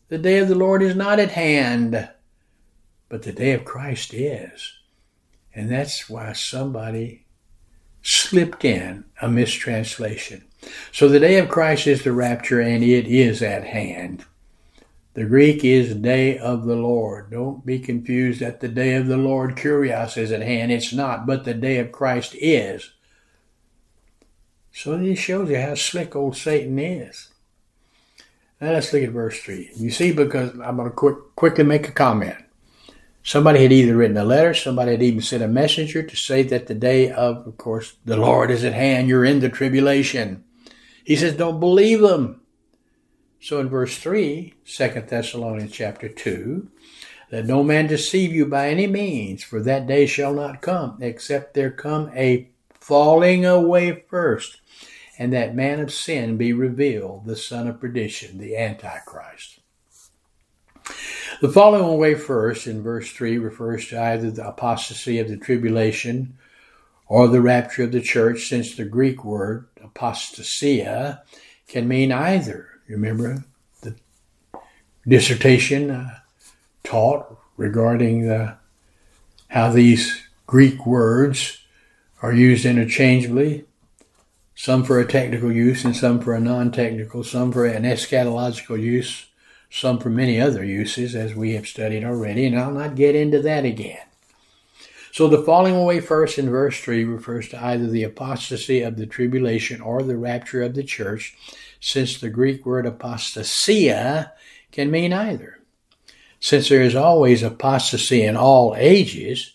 The 0.08 0.18
day 0.18 0.40
of 0.40 0.48
the 0.48 0.56
Lord 0.56 0.82
is 0.82 0.96
not 0.96 1.20
at 1.20 1.32
hand, 1.32 2.10
but 3.10 3.24
the 3.24 3.34
day 3.34 3.52
of 3.54 3.66
Christ 3.66 4.14
is. 4.14 4.74
And 5.54 5.70
that's 5.70 6.10
why 6.10 6.34
somebody 6.34 7.26
slipped 8.02 8.64
in 8.64 9.04
a 9.22 9.30
mistranslation. 9.30 10.46
So 10.92 11.10
the 11.10 11.20
day 11.20 11.38
of 11.38 11.50
Christ 11.50 11.88
is 11.88 12.04
the 12.04 12.14
rapture 12.14 12.62
and 12.62 12.84
it 12.84 13.08
is 13.08 13.42
at 13.42 13.66
hand. 13.66 14.26
The 15.14 15.26
Greek 15.26 15.66
is 15.66 15.94
day 15.96 16.38
of 16.38 16.66
the 16.66 16.76
Lord. 16.76 17.32
Don't 17.32 17.66
be 17.66 17.80
confused 17.80 18.40
that 18.40 18.62
the 18.62 18.70
day 18.70 18.96
of 18.96 19.08
the 19.08 19.18
Lord, 19.18 19.58
kurios, 19.58 20.18
is 20.18 20.32
at 20.32 20.42
hand. 20.42 20.72
It's 20.72 20.94
not, 20.94 21.26
but 21.26 21.44
the 21.44 21.54
day 21.54 21.80
of 21.80 21.92
Christ 21.92 22.34
is. 22.40 22.92
So 24.72 24.98
this 24.98 25.20
shows 25.20 25.50
you 25.50 25.58
how 25.58 25.76
slick 25.76 26.16
old 26.16 26.38
Satan 26.38 26.80
is. 26.80 27.28
Now 28.62 28.72
let's 28.72 28.94
look 28.94 29.04
at 29.04 29.10
verse 29.10 29.40
3. 29.42 29.72
You 29.76 29.92
see, 29.92 30.14
because 30.14 30.52
I'm 30.60 30.78
going 30.78 30.90
to 30.90 30.96
quick, 30.96 31.18
quickly 31.36 31.66
make 31.66 31.90
a 31.90 31.92
comment. 31.92 32.38
Somebody 33.24 33.64
had 33.64 33.72
either 33.72 33.96
written 33.96 34.18
a 34.18 34.24
letter, 34.24 34.54
somebody 34.54 34.92
had 34.92 35.04
even 35.04 35.22
sent 35.22 35.44
a 35.44 35.48
messenger 35.48 36.02
to 36.02 36.16
say 36.16 36.42
that 36.44 36.68
the 36.68 36.74
day 36.74 37.12
of, 37.12 37.46
of 37.46 37.58
course, 37.58 37.96
the 38.06 38.18
Lord 38.18 38.50
is 38.50 38.64
at 38.64 38.74
hand. 38.74 39.10
You're 39.10 39.26
in 39.26 39.42
the 39.42 39.50
tribulation. 39.50 40.44
He 41.04 41.16
says, 41.16 41.36
don't 41.36 41.60
believe 41.60 42.02
them. 42.02 42.41
So 43.42 43.60
in 43.60 43.70
verse 43.70 43.98
3, 43.98 44.54
2 44.66 44.88
Thessalonians 45.08 45.72
chapter 45.72 46.08
2, 46.08 46.70
that 47.32 47.48
no 47.48 47.64
man 47.64 47.88
deceive 47.88 48.32
you 48.32 48.46
by 48.46 48.70
any 48.70 48.86
means, 48.86 49.44
for 49.44 49.60
that 49.64 49.88
day 49.88 50.06
shall 50.06 50.36
not 50.36 50.62
come, 50.62 51.00
except 51.02 51.56
there 51.56 51.72
come 51.72 52.12
a 52.16 52.50
falling 52.80 53.44
away 53.44 54.04
first, 54.08 54.62
and 55.18 55.34
that 55.34 55.56
man 55.56 55.80
of 55.80 55.92
sin 55.92 56.38
be 56.38 56.54
revealed, 56.54 57.26
the 57.26 57.36
son 57.36 57.68
of 57.68 57.80
perdition, 57.80 58.38
the 58.38 58.56
Antichrist. 58.56 59.60
The 61.42 61.50
falling 61.50 61.82
away 61.82 62.14
first 62.14 62.68
in 62.68 62.84
verse 62.84 63.12
3 63.12 63.40
refers 63.40 63.88
to 63.88 64.00
either 64.00 64.30
the 64.30 64.48
apostasy 64.48 65.18
of 65.18 65.30
the 65.30 65.38
tribulation 65.38 66.38
or 67.08 67.28
the 67.28 67.42
rapture 67.42 67.86
of 67.86 67.92
the 67.92 68.02
church, 68.02 68.48
since 68.48 68.76
the 68.76 68.86
Greek 68.86 69.26
word 69.26 69.68
apostasia 69.84 71.22
can 71.68 71.88
mean 71.88 72.12
either. 72.12 72.71
Remember 72.92 73.44
the 73.82 73.96
dissertation 75.08 75.90
uh, 75.90 76.20
taught 76.84 77.38
regarding 77.58 78.28
the, 78.28 78.56
how 79.48 79.72
these 79.72 80.22
Greek 80.46 80.86
words 80.86 81.60
are 82.22 82.34
used 82.34 82.66
interchangeably, 82.66 83.66
some 84.54 84.84
for 84.84 85.00
a 85.00 85.08
technical 85.08 85.52
use 85.52 85.84
and 85.84 85.96
some 85.96 86.20
for 86.20 86.36
a 86.36 86.40
non 86.40 86.72
technical, 86.72 87.24
some 87.24 87.52
for 87.52 87.66
an 87.66 87.84
eschatological 87.84 88.80
use 88.80 89.26
some 89.72 89.98
for 89.98 90.10
many 90.10 90.40
other 90.40 90.64
uses, 90.64 91.16
as 91.16 91.34
we 91.34 91.54
have 91.54 91.66
studied 91.66 92.04
already, 92.04 92.46
and 92.46 92.60
I'll 92.60 92.72
not 92.72 92.96
get 92.96 93.16
into 93.16 93.42
that 93.42 93.64
again. 93.64 94.06
So 95.14 95.28
the 95.28 95.42
falling 95.42 95.76
away 95.76 96.02
first 96.02 96.38
in 96.38 96.50
verse 96.50 96.80
3 96.80 97.06
refers 97.06 97.48
to 97.50 97.64
either 97.64 97.88
the 97.88 98.04
apostasy 98.04 98.82
of 98.82 98.98
the 98.98 99.06
tribulation 99.06 99.82
or 99.82 100.04
the 100.04 100.18
rapture 100.18 100.62
of 100.62 100.76
the 100.76 100.84
church, 100.84 101.36
since 101.82 102.18
the 102.18 102.30
Greek 102.30 102.66
word 102.66 102.86
apostasia 102.86 104.32
can 104.72 104.90
mean 104.90 105.12
either. 105.12 105.60
Since 106.40 106.70
there 106.70 106.82
is 106.82 106.96
always 106.96 107.44
apostasy 107.44 108.24
in 108.24 108.38
all 108.38 108.76
ages, 108.78 109.54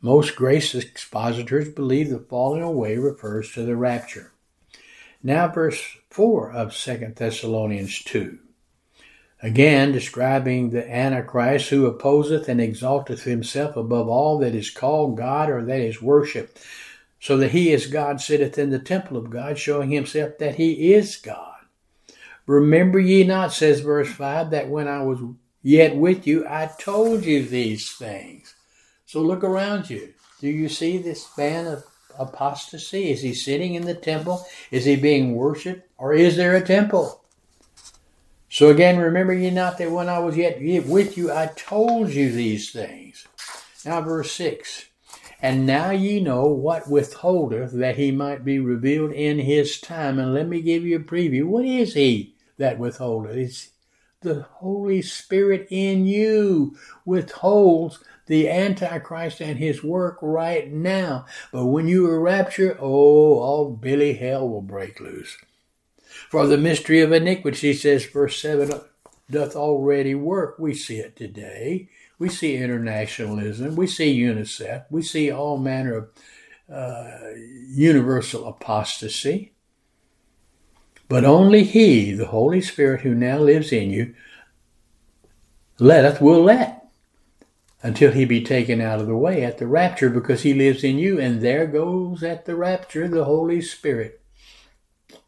most 0.00 0.36
grace 0.36 0.74
expositors 0.74 1.70
believe 1.70 2.10
the 2.10 2.18
falling 2.18 2.62
away 2.62 2.98
refers 2.98 3.52
to 3.52 3.62
the 3.62 3.76
rapture. 3.76 4.32
Now, 5.22 5.48
verse 5.48 5.82
4 6.10 6.52
of 6.52 6.74
2 6.74 7.14
Thessalonians 7.16 8.02
2. 8.04 8.38
Again, 9.40 9.92
describing 9.92 10.70
the 10.70 10.88
Antichrist 10.88 11.70
who 11.70 11.86
opposeth 11.86 12.48
and 12.48 12.60
exalteth 12.60 13.22
himself 13.22 13.76
above 13.76 14.08
all 14.08 14.38
that 14.38 14.54
is 14.54 14.70
called 14.70 15.16
God 15.16 15.48
or 15.48 15.64
that 15.64 15.80
is 15.80 16.02
worshipped, 16.02 16.60
so 17.20 17.36
that 17.36 17.52
he 17.52 17.72
as 17.72 17.86
God 17.86 18.20
sitteth 18.20 18.58
in 18.58 18.70
the 18.70 18.78
temple 18.78 19.16
of 19.16 19.30
God, 19.30 19.58
showing 19.58 19.90
himself 19.90 20.38
that 20.38 20.56
he 20.56 20.92
is 20.92 21.16
God. 21.16 21.47
Remember 22.48 22.98
ye 22.98 23.24
not, 23.24 23.52
says 23.52 23.80
verse 23.80 24.10
5, 24.10 24.52
that 24.52 24.70
when 24.70 24.88
I 24.88 25.02
was 25.02 25.20
yet 25.62 25.94
with 25.94 26.26
you, 26.26 26.48
I 26.48 26.70
told 26.80 27.26
you 27.26 27.44
these 27.44 27.90
things. 27.90 28.54
So 29.04 29.20
look 29.20 29.44
around 29.44 29.90
you. 29.90 30.14
Do 30.40 30.48
you 30.48 30.70
see 30.70 30.96
this 30.96 31.28
man 31.36 31.66
of 31.66 31.84
apostasy? 32.18 33.10
Is 33.10 33.20
he 33.20 33.34
sitting 33.34 33.74
in 33.74 33.84
the 33.84 33.94
temple? 33.94 34.46
Is 34.70 34.86
he 34.86 34.96
being 34.96 35.34
worshiped? 35.34 35.90
Or 35.98 36.14
is 36.14 36.38
there 36.38 36.56
a 36.56 36.64
temple? 36.64 37.22
So 38.48 38.70
again, 38.70 38.96
remember 38.96 39.34
ye 39.34 39.50
not 39.50 39.76
that 39.76 39.90
when 39.90 40.08
I 40.08 40.18
was 40.18 40.34
yet 40.34 40.58
with 40.86 41.18
you, 41.18 41.30
I 41.30 41.50
told 41.54 42.08
you 42.08 42.32
these 42.32 42.70
things. 42.70 43.28
Now, 43.84 44.00
verse 44.00 44.32
6 44.32 44.86
And 45.42 45.66
now 45.66 45.90
ye 45.90 46.18
know 46.18 46.46
what 46.46 46.88
withholdeth 46.88 47.72
that 47.72 47.98
he 47.98 48.10
might 48.10 48.42
be 48.42 48.58
revealed 48.58 49.12
in 49.12 49.38
his 49.38 49.78
time. 49.82 50.18
And 50.18 50.32
let 50.32 50.48
me 50.48 50.62
give 50.62 50.84
you 50.84 50.96
a 50.96 51.00
preview. 51.00 51.44
What 51.44 51.66
is 51.66 51.92
he 51.92 52.36
that 52.58 52.78
withholdeth? 52.78 53.36
It's 53.36 53.70
the 54.20 54.42
Holy 54.42 55.00
Spirit 55.00 55.68
in 55.70 56.06
you 56.06 56.76
withholds 57.04 58.02
the 58.26 58.48
Antichrist 58.48 59.40
and 59.40 59.58
his 59.58 59.82
work 59.82 60.18
right 60.20 60.70
now. 60.70 61.24
But 61.52 61.66
when 61.66 61.88
you 61.88 62.06
are 62.10 62.20
raptured, 62.20 62.78
oh, 62.80 63.38
all 63.38 63.70
Billy 63.70 64.14
hell 64.14 64.48
will 64.48 64.62
break 64.62 65.00
loose. 65.00 65.36
For 66.28 66.46
the 66.46 66.58
mystery 66.58 67.00
of 67.00 67.12
iniquity, 67.12 67.72
says 67.72 68.04
verse 68.06 68.40
7, 68.42 68.70
doth 69.30 69.56
already 69.56 70.14
work. 70.14 70.58
We 70.58 70.74
see 70.74 70.98
it 70.98 71.16
today. 71.16 71.88
We 72.18 72.28
see 72.28 72.56
internationalism. 72.56 73.76
We 73.76 73.86
see 73.86 74.18
UNICEF. 74.20 74.86
We 74.90 75.02
see 75.02 75.30
all 75.30 75.58
manner 75.58 75.94
of 75.94 76.08
uh, 76.72 77.34
universal 77.68 78.46
apostasy. 78.46 79.52
But 81.08 81.24
only 81.24 81.64
He, 81.64 82.12
the 82.12 82.26
Holy 82.26 82.60
Spirit 82.60 83.00
who 83.00 83.14
now 83.14 83.38
lives 83.38 83.72
in 83.72 83.90
you, 83.90 84.14
letteth, 85.78 86.20
will 86.20 86.42
let, 86.42 86.86
until 87.82 88.12
He 88.12 88.24
be 88.24 88.42
taken 88.42 88.80
out 88.80 89.00
of 89.00 89.06
the 89.06 89.16
way 89.16 89.44
at 89.44 89.58
the 89.58 89.66
rapture, 89.66 90.10
because 90.10 90.42
He 90.42 90.52
lives 90.52 90.84
in 90.84 90.98
you. 90.98 91.18
And 91.18 91.40
there 91.40 91.66
goes 91.66 92.22
at 92.22 92.44
the 92.44 92.56
rapture 92.56 93.08
the 93.08 93.24
Holy 93.24 93.62
Spirit. 93.62 94.20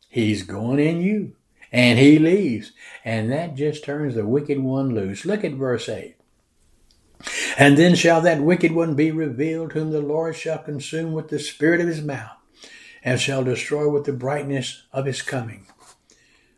He's 0.08 0.42
going 0.42 0.80
in 0.80 1.00
you. 1.00 1.36
And 1.72 1.98
he 1.98 2.18
leaves. 2.18 2.72
And 3.04 3.30
that 3.30 3.54
just 3.54 3.84
turns 3.84 4.16
the 4.16 4.26
wicked 4.26 4.58
one 4.58 4.94
loose. 4.94 5.24
Look 5.24 5.44
at 5.44 5.52
verse 5.52 5.88
8. 5.88 6.16
And 7.56 7.76
then 7.76 7.94
shall 7.94 8.20
that 8.22 8.42
wicked 8.42 8.72
one 8.72 8.94
be 8.94 9.10
revealed, 9.10 9.72
whom 9.72 9.90
the 9.90 10.00
Lord 10.00 10.34
shall 10.34 10.58
consume 10.58 11.12
with 11.12 11.28
the 11.28 11.38
spirit 11.38 11.80
of 11.80 11.86
his 11.86 12.02
mouth, 12.02 12.36
and 13.02 13.20
shall 13.20 13.44
destroy 13.44 13.88
with 13.88 14.04
the 14.04 14.12
brightness 14.12 14.84
of 14.92 15.06
his 15.06 15.22
coming. 15.22 15.66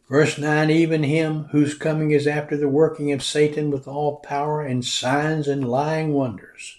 Verse 0.09 0.37
9 0.37 0.71
Even 0.71 1.05
him 1.05 1.45
whose 1.53 1.75
coming 1.75 2.11
is 2.11 2.27
after 2.27 2.57
the 2.57 2.69
working 2.69 3.13
of 3.13 3.23
Satan 3.23 3.71
with 3.71 3.89
all 3.89 4.17
power 4.17 4.61
and 4.61 4.85
signs 4.85 5.49
and 5.49 5.67
lying 5.67 6.13
wonders. 6.13 6.79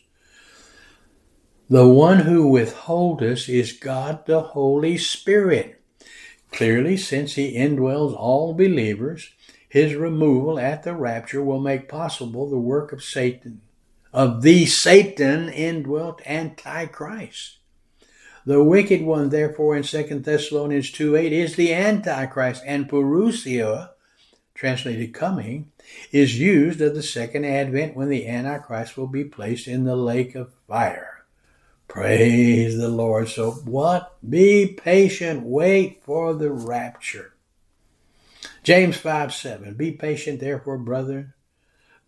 The 1.70 1.88
one 1.88 2.20
who 2.20 2.48
withholdeth 2.48 3.50
is 3.50 3.72
God 3.72 4.26
the 4.26 4.42
Holy 4.42 4.98
Spirit. 4.98 5.82
Clearly, 6.52 6.98
since 6.98 7.34
he 7.34 7.56
indwells 7.56 8.16
all 8.16 8.54
believers, 8.54 9.32
his 9.68 9.96
removal 9.96 10.60
at 10.60 10.84
the 10.84 10.94
rapture 10.94 11.42
will 11.42 11.60
make 11.60 11.90
possible 11.90 12.48
the 12.48 12.60
work 12.60 12.94
of 12.94 13.04
Satan, 13.04 13.62
of 14.14 14.44
the 14.44 14.68
Satan 14.68 15.50
indwelt 15.50 16.22
Antichrist. 16.28 17.58
The 18.46 18.64
wicked 18.64 19.02
one, 19.02 19.30
therefore, 19.30 19.78
in 19.78 19.84
2 19.84 20.20
Thessalonians 20.20 20.92
2 20.92 21.16
8 21.16 21.32
is 21.32 21.56
the 21.56 21.74
Antichrist, 21.74 22.62
and 22.66 22.90
Parousia, 22.90 23.92
translated 24.54 25.14
coming, 25.14 25.72
is 26.12 26.40
used 26.40 26.82
of 26.82 26.94
the 26.94 27.04
second 27.04 27.46
advent 27.46 27.96
when 27.96 28.10
the 28.10 28.28
Antichrist 28.28 28.98
will 28.98 29.08
be 29.08 29.24
placed 29.24 29.68
in 29.68 29.86
the 29.86 29.96
lake 29.96 30.36
of 30.36 30.52
fire. 30.68 31.26
Praise 31.88 32.78
the 32.78 32.90
Lord. 32.90 33.30
So 33.30 33.52
what? 33.52 34.18
Be 34.28 34.68
patient. 34.68 35.44
Wait 35.44 36.02
for 36.04 36.34
the 36.34 36.52
rapture. 36.52 37.34
James 38.64 38.98
5 38.98 39.34
7. 39.34 39.76
Be 39.76 39.92
patient, 39.92 40.40
therefore, 40.40 40.78
brethren. 40.78 41.34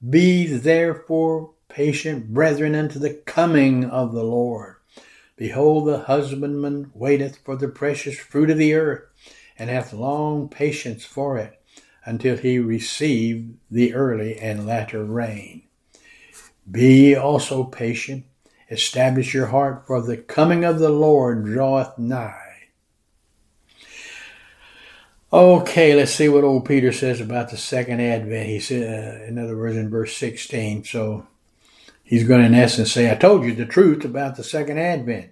Be 0.07 0.47
therefore 0.47 1.51
patient, 1.69 2.33
brethren, 2.33 2.75
unto 2.75 2.99
the 2.99 3.13
coming 3.13 3.85
of 3.85 4.13
the 4.13 4.23
Lord. 4.23 4.74
Behold, 5.37 5.87
the 5.87 5.99
husbandman 5.99 6.91
waiteth 6.93 7.37
for 7.43 7.55
the 7.55 7.67
precious 7.67 8.17
fruit 8.17 8.49
of 8.49 8.57
the 8.57 8.73
earth, 8.73 9.03
and 9.57 9.69
hath 9.69 9.93
long 9.93 10.49
patience 10.49 11.05
for 11.05 11.37
it, 11.37 11.61
until 12.05 12.37
he 12.37 12.59
receive 12.59 13.53
the 13.69 13.93
early 13.93 14.37
and 14.37 14.65
latter 14.65 15.03
rain. 15.03 15.63
Be 16.69 17.09
ye 17.09 17.15
also 17.15 17.63
patient 17.63 18.25
Establish 18.69 19.33
your 19.33 19.47
heart, 19.47 19.85
for 19.85 20.01
the 20.01 20.17
coming 20.17 20.65
of 20.65 20.79
the 20.79 20.89
Lord 20.89 21.45
draweth 21.45 21.99
nigh. 21.99 22.41
Okay, 25.31 25.93
let's 25.93 26.13
see 26.13 26.29
what 26.29 26.43
old 26.43 26.65
Peter 26.65 26.91
says 26.91 27.21
about 27.21 27.49
the 27.49 27.57
second 27.57 27.99
advent. 27.99 28.47
He 28.47 28.59
said, 28.59 29.21
uh, 29.21 29.25
in 29.25 29.37
other 29.37 29.55
words, 29.55 29.75
in 29.75 29.89
verse 29.89 30.15
16. 30.17 30.85
So 30.85 31.27
he's 32.05 32.23
going 32.25 32.39
to, 32.39 32.47
in 32.47 32.55
essence, 32.55 32.93
say, 32.93 33.11
I 33.11 33.15
told 33.15 33.43
you 33.43 33.53
the 33.53 33.65
truth 33.65 34.05
about 34.05 34.37
the 34.37 34.43
second 34.43 34.79
advent. 34.79 35.31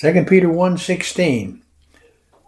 2 0.00 0.24
Peter 0.24 0.48
1.16 0.48 1.60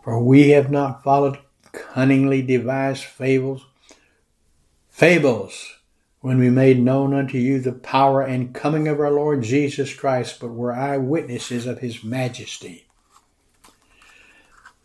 For 0.02 0.22
we 0.22 0.50
have 0.50 0.70
not 0.70 1.04
followed 1.04 1.38
cunningly 1.72 2.40
devised 2.40 3.04
fables, 3.04 3.66
fables 4.88 5.76
when 6.20 6.38
we 6.38 6.48
made 6.50 6.80
known 6.80 7.12
unto 7.12 7.36
you 7.36 7.60
the 7.60 7.72
power 7.72 8.22
and 8.22 8.54
coming 8.54 8.88
of 8.88 9.00
our 9.00 9.10
Lord 9.10 9.42
Jesus 9.42 9.92
Christ, 9.92 10.38
but 10.40 10.48
were 10.48 10.72
eyewitnesses 10.72 11.66
of 11.66 11.80
his 11.80 12.02
majesty. 12.04 12.86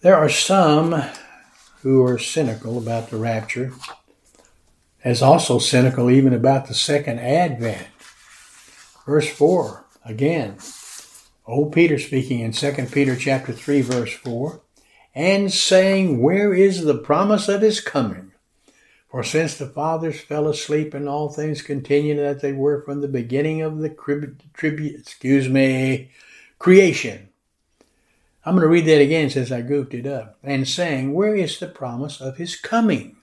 There 0.02 0.16
are 0.16 0.30
some 0.30 1.04
who 1.82 2.04
are 2.04 2.18
cynical 2.18 2.78
about 2.78 3.10
the 3.10 3.18
rapture. 3.18 3.74
as 5.04 5.22
also 5.22 5.60
cynical 5.60 6.10
even 6.10 6.34
about 6.34 6.68
the 6.68 6.74
second 6.74 7.20
advent. 7.20 7.88
Verse 9.06 9.30
4, 9.30 9.86
again, 10.04 10.58
old 11.46 11.72
Peter 11.74 12.00
speaking 12.00 12.40
in 12.40 12.52
2 12.52 12.72
Peter 12.92 13.16
chapter 13.16 13.54
3 13.54 13.82
verse 13.82 14.14
4, 14.14 14.62
and 15.14 15.54
saying, 15.54 16.22
Where 16.22 16.56
is 16.56 16.84
the 16.84 16.98
promise 16.98 17.48
of 17.48 17.62
his 17.62 17.80
coming? 17.80 18.32
For 19.08 19.24
since 19.24 19.56
the 19.56 19.68
fathers 19.68 20.20
fell 20.20 20.48
asleep 20.48 20.94
and 20.96 21.08
all 21.08 21.30
things 21.30 21.62
continued 21.62 22.18
that 22.18 22.42
they 22.42 22.52
were 22.52 22.82
from 22.82 23.02
the 23.02 23.08
beginning 23.08 23.62
of 23.62 23.78
the 23.78 23.92
crib, 23.92 24.42
tribute, 24.54 25.00
excuse 25.00 25.48
me, 25.48 26.10
creation. 26.58 27.30
I'm 28.44 28.56
going 28.56 28.64
to 28.64 28.68
read 28.68 28.86
that 28.88 29.02
again 29.02 29.30
since 29.30 29.52
I 29.52 29.62
goofed 29.62 29.94
it 29.94 30.06
up. 30.06 30.38
And 30.44 30.68
saying, 30.68 31.14
Where 31.14 31.36
is 31.36 31.60
the 31.60 31.68
promise 31.68 32.20
of 32.20 32.38
his 32.38 32.56
coming? 32.56 33.18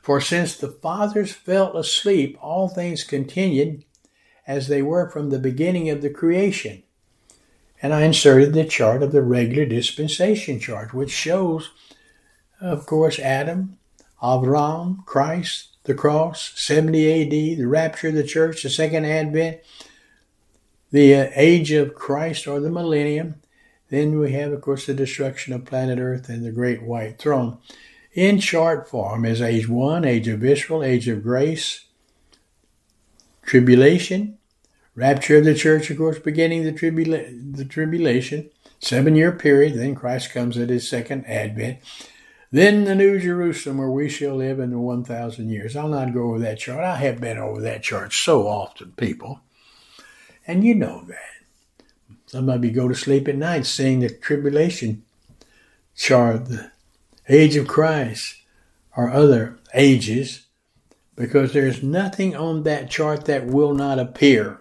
For 0.00 0.20
since 0.20 0.56
the 0.56 0.70
fathers 0.70 1.32
fell 1.32 1.76
asleep, 1.76 2.38
all 2.40 2.68
things 2.68 3.04
continued 3.04 3.84
as 4.48 4.66
they 4.66 4.80
were 4.80 5.08
from 5.10 5.28
the 5.28 5.38
beginning 5.38 5.90
of 5.90 6.00
the 6.00 6.10
creation. 6.10 6.82
And 7.82 7.92
I 7.94 8.02
inserted 8.02 8.54
the 8.54 8.64
chart 8.64 9.02
of 9.02 9.12
the 9.12 9.22
regular 9.22 9.66
dispensation 9.66 10.58
chart, 10.58 10.94
which 10.94 11.10
shows, 11.10 11.70
of 12.60 12.86
course, 12.86 13.20
Adam, 13.20 13.78
Avram, 14.20 15.04
Christ, 15.04 15.76
the 15.84 15.94
cross, 15.94 16.52
70 16.56 17.22
AD, 17.22 17.30
the 17.58 17.66
rapture 17.66 18.08
of 18.08 18.14
the 18.14 18.24
church, 18.24 18.62
the 18.62 18.70
second 18.70 19.04
advent, 19.04 19.60
the 20.90 21.14
uh, 21.14 21.30
age 21.34 21.70
of 21.70 21.94
Christ 21.94 22.48
or 22.48 22.58
the 22.58 22.70
millennium. 22.70 23.36
Then 23.90 24.18
we 24.18 24.32
have, 24.32 24.52
of 24.52 24.62
course, 24.62 24.86
the 24.86 24.94
destruction 24.94 25.52
of 25.52 25.66
planet 25.66 25.98
Earth 25.98 26.28
and 26.28 26.44
the 26.44 26.52
great 26.52 26.82
white 26.82 27.18
throne. 27.18 27.58
In 28.12 28.40
chart 28.40 28.88
form 28.88 29.24
is 29.24 29.40
age 29.40 29.68
one, 29.68 30.04
age 30.04 30.26
of 30.26 30.44
Israel, 30.44 30.82
age 30.82 31.06
of 31.06 31.22
grace, 31.22 31.84
tribulation, 33.48 34.36
rapture 34.94 35.38
of 35.38 35.44
the 35.44 35.54
church, 35.54 35.90
of 35.90 35.96
course, 35.96 36.18
beginning 36.18 36.64
the, 36.64 36.72
tribula- 36.72 37.56
the 37.56 37.64
tribulation, 37.64 38.50
seven 38.78 39.16
year 39.16 39.32
period. 39.32 39.74
Then 39.74 39.94
Christ 39.94 40.32
comes 40.32 40.58
at 40.58 40.68
his 40.68 40.88
second 40.88 41.24
advent. 41.26 41.78
Then 42.52 42.84
the 42.84 42.94
New 42.94 43.18
Jerusalem, 43.18 43.78
where 43.78 43.90
we 43.90 44.08
shall 44.08 44.36
live 44.36 44.60
in 44.60 44.70
the 44.70 44.78
1,000 44.78 45.48
years. 45.48 45.76
I'll 45.76 45.88
not 45.88 46.12
go 46.12 46.28
over 46.28 46.38
that 46.40 46.58
chart. 46.58 46.84
I 46.84 46.96
have 46.96 47.20
been 47.20 47.38
over 47.38 47.60
that 47.62 47.82
chart 47.82 48.12
so 48.12 48.46
often, 48.46 48.92
people. 48.92 49.40
And 50.46 50.62
you 50.62 50.74
know 50.74 51.04
that. 51.08 51.86
Some 52.26 52.48
of 52.50 52.64
you 52.64 52.70
go 52.70 52.88
to 52.88 52.94
sleep 52.94 53.28
at 53.28 53.36
night 53.36 53.64
saying 53.64 54.00
the 54.00 54.10
tribulation 54.10 55.04
chart, 55.96 56.46
the 56.46 56.70
age 57.28 57.56
of 57.56 57.66
Christ, 57.66 58.42
or 58.96 59.10
other 59.10 59.58
ages, 59.74 60.47
because 61.18 61.52
there's 61.52 61.82
nothing 61.82 62.36
on 62.36 62.62
that 62.62 62.88
chart 62.88 63.24
that 63.24 63.44
will 63.44 63.74
not 63.74 63.98
appear. 63.98 64.60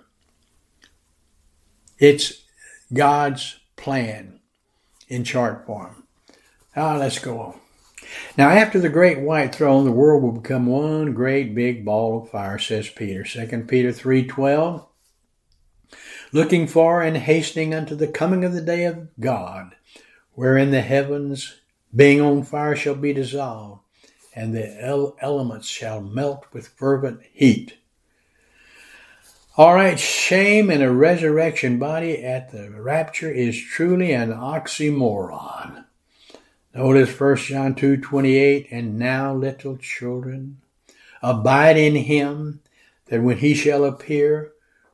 It's 2.00 2.44
God's 2.92 3.60
plan 3.76 4.40
in 5.08 5.24
chart 5.24 5.68
form. 5.68 6.04
Now 6.76 6.98
let's 6.98 7.20
go 7.20 7.40
on. 7.40 7.60
Now, 8.38 8.50
after 8.50 8.80
the 8.80 8.90
great 8.90 9.20
white 9.20 9.54
throne, 9.54 9.86
the 9.86 9.92
world 9.92 10.24
will 10.24 10.32
become 10.32 10.66
one 10.66 11.14
great 11.14 11.54
big 11.54 11.86
ball 11.86 12.24
of 12.24 12.30
fire, 12.30 12.58
says 12.58 12.90
Peter. 12.90 13.24
2 13.24 13.66
Peter 13.68 13.90
3.12 13.90 14.86
Looking 16.32 16.68
for 16.68 17.02
and 17.02 17.18
hastening 17.18 17.74
unto 17.74 17.96
the 17.96 18.08
coming 18.08 18.44
of 18.44 18.54
the 18.54 18.62
day 18.62 18.86
of 18.86 19.10
God, 19.20 19.76
wherein 20.34 20.72
the 20.72 20.82
heavens, 20.82 21.60
being 21.96 22.22
on 22.22 22.44
fire, 22.44 22.76
shall 22.76 22.96
be 22.96 23.14
dissolved, 23.14 23.82
and 24.38 24.54
the 24.54 25.16
elements 25.20 25.68
shall 25.68 26.00
melt 26.00 26.46
with 26.54 26.68
fervent 26.68 27.22
heat. 27.34 27.76
All 29.58 29.74
right, 29.74 30.00
shame 30.00 30.70
in 30.70 30.84
a 30.84 30.92
resurrection 30.92 31.80
body 31.80 32.24
at 32.24 32.52
the 32.52 32.70
rapture 32.70 33.32
is 33.32 33.60
truly 33.60 34.12
an 34.12 34.32
oxymoron. 34.32 35.86
Notice 36.76 37.20
1 37.20 37.36
John 37.38 37.74
2 37.74 37.98
28, 37.98 38.68
and 38.70 39.00
now, 39.00 39.34
little 39.34 39.76
children, 39.78 40.62
abide 41.24 41.76
in 41.76 41.96
him, 41.96 42.60
that 43.08 43.24
when 43.24 43.38
he 43.38 43.56
shall 43.56 43.84
appear, 43.84 44.52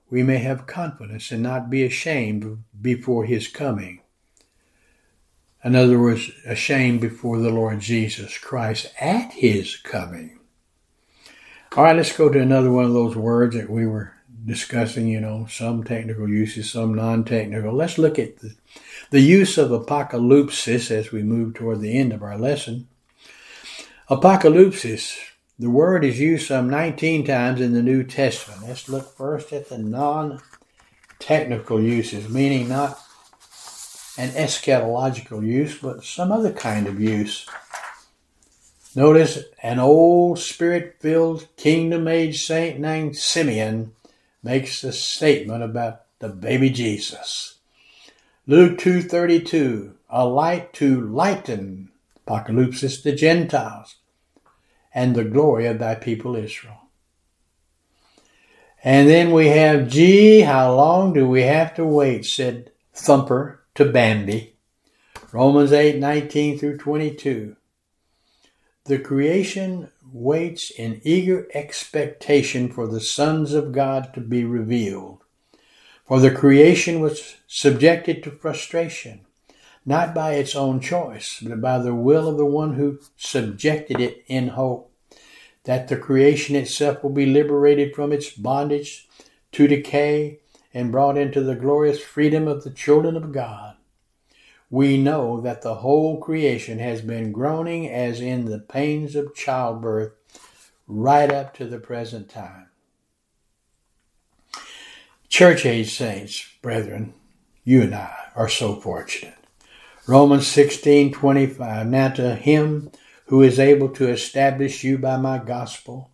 we 0.10 0.24
may 0.24 0.38
have 0.38 0.68
confidence 0.68 1.34
and 1.34 1.44
not 1.44 1.70
be 1.70 1.84
ashamed 1.84 2.64
before 2.82 3.26
his 3.26 3.50
coming. 3.50 4.00
In 5.64 5.76
other 5.76 6.00
words, 6.00 6.30
ashamed 6.46 7.02
before 7.02 7.40
the 7.40 7.50
Lord 7.50 7.80
Jesus 7.80 8.38
Christ 8.38 8.92
at 9.00 9.32
his 9.34 9.78
coming. 9.78 10.40
All 11.76 11.84
right, 11.86 11.96
let's 11.96 12.16
go 12.16 12.30
to 12.30 12.40
another 12.40 12.72
one 12.72 12.86
of 12.86 12.94
those 12.94 13.16
words 13.16 13.56
that 13.56 13.70
we 13.70 13.88
were 13.88 14.14
discussing, 14.46 15.08
you 15.08 15.22
know, 15.22 15.48
some 15.50 15.84
technical 15.84 16.28
uses, 16.30 16.72
some 16.72 16.94
non 16.94 17.24
technical. 17.24 17.74
Let's 17.74 17.98
look 17.98 18.20
at 18.20 18.40
the 18.40 18.56
the 19.14 19.20
use 19.20 19.60
of 19.60 19.70
apocalypsis 19.70 20.90
as 20.90 21.12
we 21.12 21.22
move 21.22 21.54
toward 21.54 21.82
the 21.82 21.98
end 21.98 22.14
of 22.14 22.24
our 22.24 22.38
lesson. 22.38 22.88
Apocalypsis, 24.10 25.16
the 25.60 25.70
word 25.70 26.04
is 26.04 26.20
used 26.20 26.48
some 26.48 26.68
19 26.70 27.24
times 27.26 27.62
in 27.62 27.74
the 27.74 27.84
New 27.84 28.04
Testament. 28.04 28.68
Let's 28.68 28.90
look 28.90 29.16
first 29.16 29.54
at 29.54 29.70
the 29.70 29.78
non 29.78 30.42
technical 31.20 31.80
uses, 31.80 32.28
meaning 32.28 32.68
not 32.68 33.00
an 34.18 34.30
eschatological 34.30 35.46
use, 35.46 35.78
but 35.78 36.04
some 36.04 36.32
other 36.32 36.52
kind 36.52 36.88
of 36.88 37.00
use. 37.00 37.48
Notice 38.96 39.40
an 39.64 39.80
old 39.80 40.38
spirit 40.38 40.98
filled 41.00 41.48
kingdom 41.58 42.08
age 42.08 42.42
saint 42.44 42.80
named 42.80 43.18
Simeon 43.18 43.94
makes 44.44 44.84
a 44.84 44.92
statement 44.92 45.64
about 45.64 46.02
the 46.20 46.30
baby 46.30 46.70
Jesus. 46.70 47.56
Luke 48.46 48.78
2.32, 48.78 49.94
a 50.10 50.28
light 50.28 50.74
to 50.74 51.02
lighten, 51.02 51.90
apocalypsis, 52.28 53.02
the 53.02 53.14
Gentiles, 53.14 53.96
and 54.94 55.16
the 55.16 55.24
glory 55.24 55.66
of 55.66 55.80
thy 55.80 55.96
people 55.96 56.36
Israel. 56.36 56.82
And 58.84 59.10
then 59.10 59.32
we 59.32 59.48
have, 59.48 59.88
gee, 59.88 60.42
how 60.42 60.76
long 60.76 61.14
do 61.14 61.28
we 61.28 61.44
have 61.44 61.74
to 61.76 61.86
wait, 61.86 62.26
said 62.26 62.72
Thumper 62.94 63.63
to 63.76 63.86
Bambi. 63.86 64.56
Romans 65.32 65.72
8, 65.72 65.98
19 65.98 66.60
through 66.60 66.78
22. 66.78 67.56
The 68.86 69.00
creation 69.00 69.90
waits 70.12 70.70
in 70.70 71.02
eager 71.04 71.48
expectation 71.54 72.70
for 72.70 72.86
the 72.86 73.02
sons 73.02 73.54
of 73.54 73.72
God 73.72 74.14
to 74.14 74.22
be 74.22 74.44
revealed. 74.44 75.20
For 76.06 76.20
the 76.20 76.32
creation 76.32 77.00
was 77.00 77.38
subjected 77.48 78.22
to 78.24 78.32
frustration, 78.32 79.22
not 79.86 80.14
by 80.14 80.34
its 80.34 80.56
own 80.56 80.80
choice, 80.80 81.40
but 81.42 81.62
by 81.62 81.80
the 81.80 81.96
will 81.96 82.28
of 82.28 82.38
the 82.38 82.46
one 82.46 82.74
who 82.74 83.00
subjected 83.18 84.00
it 84.00 84.24
in 84.28 84.50
hope 84.50 84.92
that 85.64 85.88
the 85.88 85.98
creation 85.98 86.56
itself 86.56 87.02
will 87.02 87.10
be 87.10 87.26
liberated 87.26 87.96
from 87.96 88.12
its 88.12 88.30
bondage 88.32 89.08
to 89.54 89.66
decay 89.66 90.40
and 90.74 90.92
brought 90.92 91.18
into 91.18 91.42
the 91.42 91.56
glorious 91.56 92.02
freedom 92.02 92.48
of 92.48 92.64
the 92.64 92.72
children 92.72 93.16
of 93.16 93.32
God. 93.32 93.76
We 94.70 94.98
know 94.98 95.40
that 95.42 95.62
the 95.62 95.76
whole 95.76 96.20
creation 96.20 96.80
has 96.80 97.02
been 97.02 97.32
groaning 97.32 97.88
as 97.88 98.20
in 98.20 98.46
the 98.46 98.60
pains 98.60 99.16
of 99.16 99.36
childbirth 99.36 100.14
right 100.88 101.32
up 101.32 101.54
to 101.56 101.66
the 101.66 101.78
present 101.78 102.30
time. 102.30 102.70
Church 105.30 105.66
age 105.66 105.96
saints, 105.96 106.48
brethren, 106.62 107.14
you 107.64 107.82
and 107.82 107.94
I 107.94 108.16
are 108.36 108.50
so 108.50 108.76
fortunate. 108.76 109.36
Romans 110.08 110.48
16 110.48 111.12
25. 111.12 111.88
Now 111.88 112.10
to 112.10 112.36
him 112.36 112.92
who 113.28 113.42
is 113.42 113.60
able 113.60 113.90
to 113.90 114.10
establish 114.10 114.84
you 114.84 114.98
by 114.98 115.18
my 115.18 115.38
gospel 115.38 116.12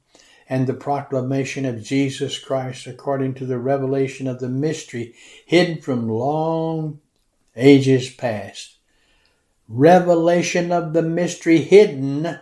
and 0.50 0.66
the 0.66 0.74
proclamation 0.74 1.64
of 1.64 1.84
Jesus 1.84 2.40
Christ 2.40 2.88
according 2.88 3.36
to 3.36 3.46
the 3.46 3.60
revelation 3.60 4.28
of 4.28 4.40
the 4.40 4.50
mystery 4.50 5.14
hidden 5.46 5.80
from 5.80 6.10
long 6.10 7.00
ages 7.56 8.10
past. 8.10 8.78
Revelation 9.68 10.72
of 10.72 10.94
the 10.94 11.04
mystery 11.04 11.60
hidden 11.60 12.40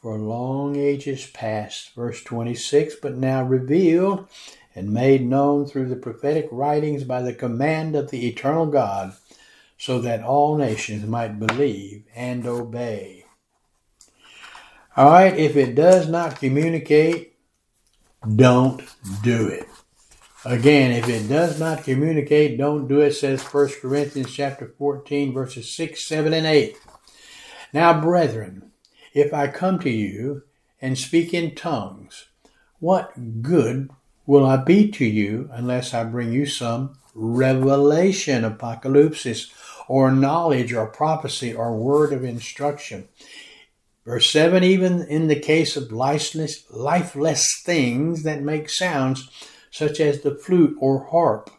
for 0.00 0.16
long 0.16 0.76
ages 0.76 1.26
past. 1.26 1.92
Verse 1.94 2.22
26, 2.22 2.94
but 3.02 3.16
now 3.16 3.42
revealed 3.42 4.28
and 4.74 4.92
made 4.92 5.26
known 5.26 5.66
through 5.66 5.88
the 5.88 5.96
prophetic 5.96 6.48
writings 6.52 7.02
by 7.02 7.20
the 7.20 7.34
command 7.34 7.96
of 7.96 8.10
the 8.10 8.28
eternal 8.28 8.66
God, 8.66 9.14
so 9.76 9.98
that 9.98 10.22
all 10.22 10.56
nations 10.56 11.04
might 11.06 11.40
believe 11.40 12.04
and 12.14 12.46
obey. 12.46 13.24
All 15.00 15.12
right, 15.12 15.34
if 15.34 15.56
it 15.56 15.74
does 15.74 16.10
not 16.10 16.38
communicate, 16.38 17.32
don't 18.36 18.82
do 19.22 19.46
it. 19.46 19.66
Again, 20.44 20.90
if 20.90 21.08
it 21.08 21.26
does 21.26 21.58
not 21.58 21.84
communicate, 21.84 22.58
don't 22.58 22.86
do 22.86 23.00
it, 23.00 23.12
says 23.12 23.42
1 23.42 23.68
Corinthians 23.80 24.30
chapter 24.30 24.74
14, 24.76 25.32
verses 25.32 25.74
6, 25.74 26.06
7, 26.06 26.34
and 26.34 26.46
8. 26.46 26.76
Now, 27.72 27.98
brethren, 27.98 28.72
if 29.14 29.32
I 29.32 29.46
come 29.46 29.78
to 29.78 29.88
you 29.88 30.42
and 30.82 30.98
speak 30.98 31.32
in 31.32 31.54
tongues, 31.54 32.26
what 32.78 33.40
good 33.40 33.88
will 34.26 34.44
I 34.44 34.58
be 34.58 34.90
to 34.90 35.06
you 35.06 35.48
unless 35.50 35.94
I 35.94 36.04
bring 36.04 36.30
you 36.30 36.44
some 36.44 36.98
revelation, 37.14 38.44
apocalypse, 38.44 39.50
or 39.88 40.10
knowledge, 40.10 40.74
or 40.74 40.86
prophecy, 40.88 41.54
or 41.54 41.74
word 41.74 42.12
of 42.12 42.22
instruction? 42.22 43.08
Verse 44.04 44.30
7 44.30 44.64
Even 44.64 45.02
in 45.02 45.28
the 45.28 45.38
case 45.38 45.76
of 45.76 45.92
lifeless, 45.92 46.64
lifeless 46.70 47.60
things 47.64 48.22
that 48.22 48.42
make 48.42 48.68
sounds, 48.68 49.28
such 49.70 50.00
as 50.00 50.20
the 50.20 50.34
flute 50.34 50.76
or 50.80 51.04
harp, 51.04 51.50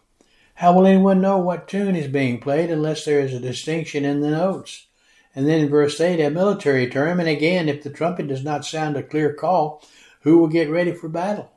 how 0.55 0.73
will 0.73 0.85
anyone 0.85 1.21
know 1.21 1.39
what 1.39 1.67
tune 1.67 1.95
is 1.95 2.07
being 2.07 2.39
played 2.39 2.69
unless 2.69 3.05
there 3.05 3.19
is 3.19 3.33
a 3.33 3.39
distinction 3.39 4.05
in 4.05 4.21
the 4.21 4.29
notes? 4.29 4.87
And 5.33 5.47
then 5.47 5.59
in 5.59 5.69
verse 5.69 5.99
8, 5.99 6.19
a 6.19 6.29
military 6.29 6.87
term. 6.87 7.19
And 7.19 7.29
again, 7.29 7.69
if 7.69 7.83
the 7.83 7.89
trumpet 7.89 8.27
does 8.27 8.43
not 8.43 8.65
sound 8.65 8.97
a 8.97 9.03
clear 9.03 9.33
call, 9.33 9.81
who 10.21 10.37
will 10.37 10.49
get 10.49 10.69
ready 10.69 10.91
for 10.91 11.07
battle? 11.07 11.51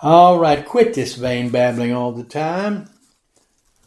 All 0.00 0.38
right, 0.38 0.64
quit 0.64 0.94
this 0.94 1.14
vain 1.14 1.50
babbling 1.50 1.92
all 1.92 2.12
the 2.12 2.24
time. 2.24 2.88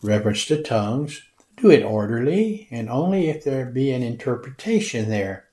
Reference 0.02 0.46
to 0.46 0.62
tongues. 0.62 1.24
Do 1.58 1.72
it 1.72 1.84
orderly 1.84 2.68
and 2.72 2.90
only 2.90 3.30
if 3.30 3.44
there 3.44 3.66
be 3.66 3.92
an 3.92 4.04
interpretation 4.04 5.10
there. 5.10 5.46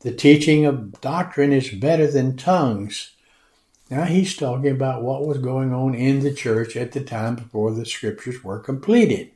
The 0.00 0.12
teaching 0.12 0.64
of 0.64 1.00
doctrine 1.00 1.52
is 1.52 1.70
better 1.70 2.06
than 2.06 2.36
tongues. 2.36 3.12
Now 3.90 4.04
he's 4.04 4.36
talking 4.36 4.70
about 4.70 5.02
what 5.02 5.26
was 5.26 5.38
going 5.38 5.72
on 5.72 5.94
in 5.94 6.20
the 6.20 6.32
church 6.32 6.76
at 6.76 6.92
the 6.92 7.00
time 7.00 7.34
before 7.34 7.72
the 7.72 7.86
scriptures 7.86 8.44
were 8.44 8.60
completed. 8.60 9.32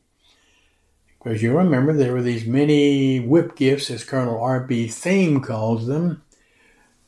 Because 1.18 1.42
you 1.42 1.57
remember 1.57 1.92
there 1.92 2.12
were 2.12 2.23
these 2.23 2.47
many 2.47 3.18
whip 3.18 3.57
gifts, 3.57 3.90
as 3.90 4.05
Colonel 4.05 4.40
R.B. 4.40 4.87
Thieme 4.87 5.42
calls 5.42 5.87
them, 5.87 6.23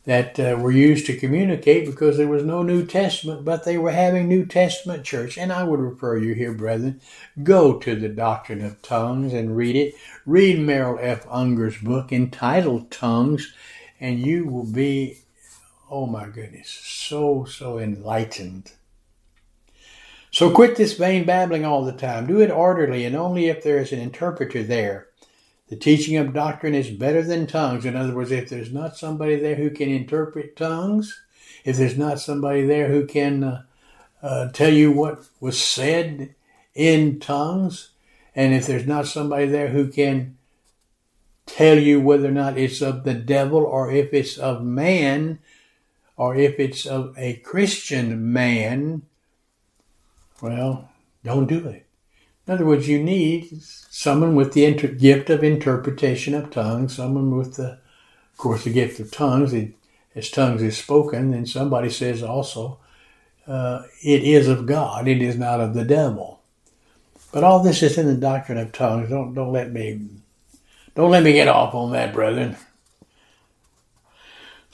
that 0.05 0.39
uh, 0.39 0.57
were 0.59 0.71
used 0.71 1.07
to 1.07 1.17
communicate 1.17 1.87
because 1.87 2.17
there 2.17 2.29
was 2.29 2.43
no 2.43 2.63
New 2.63 2.85
Testament, 2.85 3.45
but 3.45 3.65
they 3.65 3.79
were 3.79 3.93
having 3.93 4.29
New 4.29 4.45
Testament 4.45 5.05
church. 5.05 5.39
And 5.39 5.53
I 5.53 5.65
would 5.65 5.81
refer 5.81 6.19
you 6.19 6.35
here, 6.35 6.53
brethren, 6.53 7.01
go 7.43 7.79
to 7.79 7.95
the 7.95 8.11
Doctrine 8.11 8.63
of 8.63 8.83
Tongues 8.83 9.33
and 9.33 9.57
read 9.57 9.77
it. 9.77 9.95
Read 10.27 10.59
Merrill 10.61 10.99
F. 11.01 11.27
Unger's 11.31 11.79
book 11.79 12.13
entitled 12.13 12.91
Tongues, 12.91 13.55
and 13.99 14.21
you 14.21 14.47
will 14.47 14.67
be, 14.67 15.19
oh 15.91 16.07
my 16.07 16.29
goodness, 16.29 16.69
so, 16.69 17.45
so 17.45 17.79
enlightened. 17.79 18.73
So 20.31 20.51
quit 20.51 20.77
this 20.77 20.95
vain 20.95 21.25
babbling 21.25 21.65
all 21.65 21.85
the 21.85 21.93
time. 21.93 22.27
Do 22.27 22.41
it 22.41 22.51
orderly 22.51 23.05
and 23.05 23.15
only 23.15 23.47
if 23.47 23.63
there 23.63 23.79
is 23.79 23.93
an 23.93 24.01
interpreter 24.01 24.65
there. 24.65 25.07
The 25.75 25.81
teaching 25.81 26.17
of 26.19 26.33
doctrine 26.33 26.77
is 26.77 26.89
better 26.89 27.21
than 27.21 27.49
tongues. 27.49 27.85
In 27.85 27.97
other 27.97 28.15
words, 28.15 28.31
if 28.31 28.49
there's 28.49 28.73
not 28.73 28.97
somebody 28.97 29.35
there 29.35 29.57
who 29.57 29.71
can 29.71 29.89
interpret 29.89 30.55
tongues, 30.55 31.21
if 31.65 31.77
there's 31.77 31.99
not 31.99 32.21
somebody 32.21 32.65
there 32.65 32.87
who 32.87 33.07
can 33.07 33.43
uh, 33.43 33.63
uh, 34.23 34.53
tell 34.53 34.73
you 34.73 34.93
what 34.93 35.27
was 35.41 35.61
said 35.61 36.37
in 36.77 37.19
tongues, 37.19 37.91
and 38.37 38.55
if 38.55 38.69
there's 38.69 38.87
not 38.87 39.09
somebody 39.09 39.47
there 39.47 39.71
who 39.71 39.89
can 39.89 40.39
tell 41.45 41.77
you 41.77 42.01
whether 42.01 42.29
or 42.29 42.31
not 42.31 42.57
it's 42.57 42.81
of 42.81 43.03
the 43.03 43.15
devil 43.15 43.65
or 43.65 43.91
if 43.91 44.15
it's 44.15 44.39
of 44.39 44.63
man 44.63 45.41
or 46.17 46.37
if 46.37 46.61
it's 46.61 46.87
of 46.87 47.19
a 47.19 47.35
Christian 47.39 48.33
man, 48.33 49.03
well, 50.41 50.89
don't 51.25 51.49
do 51.49 51.67
it. 51.67 51.84
In 52.47 52.55
other 52.55 52.67
words, 52.67 52.89
you 52.89 53.03
need 53.03 53.63
someone 53.63 54.35
with 54.35 54.53
the 54.53 54.65
inter- 54.65 54.89
gift 54.89 55.31
of 55.31 55.43
interpretation 55.43 56.35
of 56.35 56.51
tongues, 56.51 56.97
someone 56.97 57.37
with 57.37 57.55
the, 57.55 57.73
of 57.73 58.37
course, 58.37 58.65
the 58.65 58.73
gift 58.73 59.01
of 59.01 59.11
tongues. 59.11 59.55
as 60.15 60.31
tongues 60.31 60.63
is 60.63 60.77
spoken, 60.77 61.31
then 61.31 61.47
somebody 61.47 61.89
says 61.89 62.23
also, 62.23 62.79
uh, 63.47 63.83
it 64.03 64.23
is 64.23 64.49
of 64.49 64.67
God, 64.67 65.09
it 65.09 65.23
is 65.23 65.37
not 65.39 65.61
of 65.61 65.75
the 65.75 65.85
devil. 65.85 66.41
But 67.33 67.45
all 67.45 67.63
this 67.63 67.83
is 67.83 67.99
in 67.99 68.07
the 68.07 68.15
doctrine 68.17 68.59
of 68.59 68.73
tongues. 68.73 69.11
Don't 69.11 69.35
don't 69.35 69.53
let 69.53 69.73
me 69.73 70.01
don't 70.95 71.11
let 71.11 71.25
me 71.25 71.33
get 71.33 71.49
off 71.49 71.75
on 71.75 71.91
that, 71.93 72.13
brethren. 72.15 72.57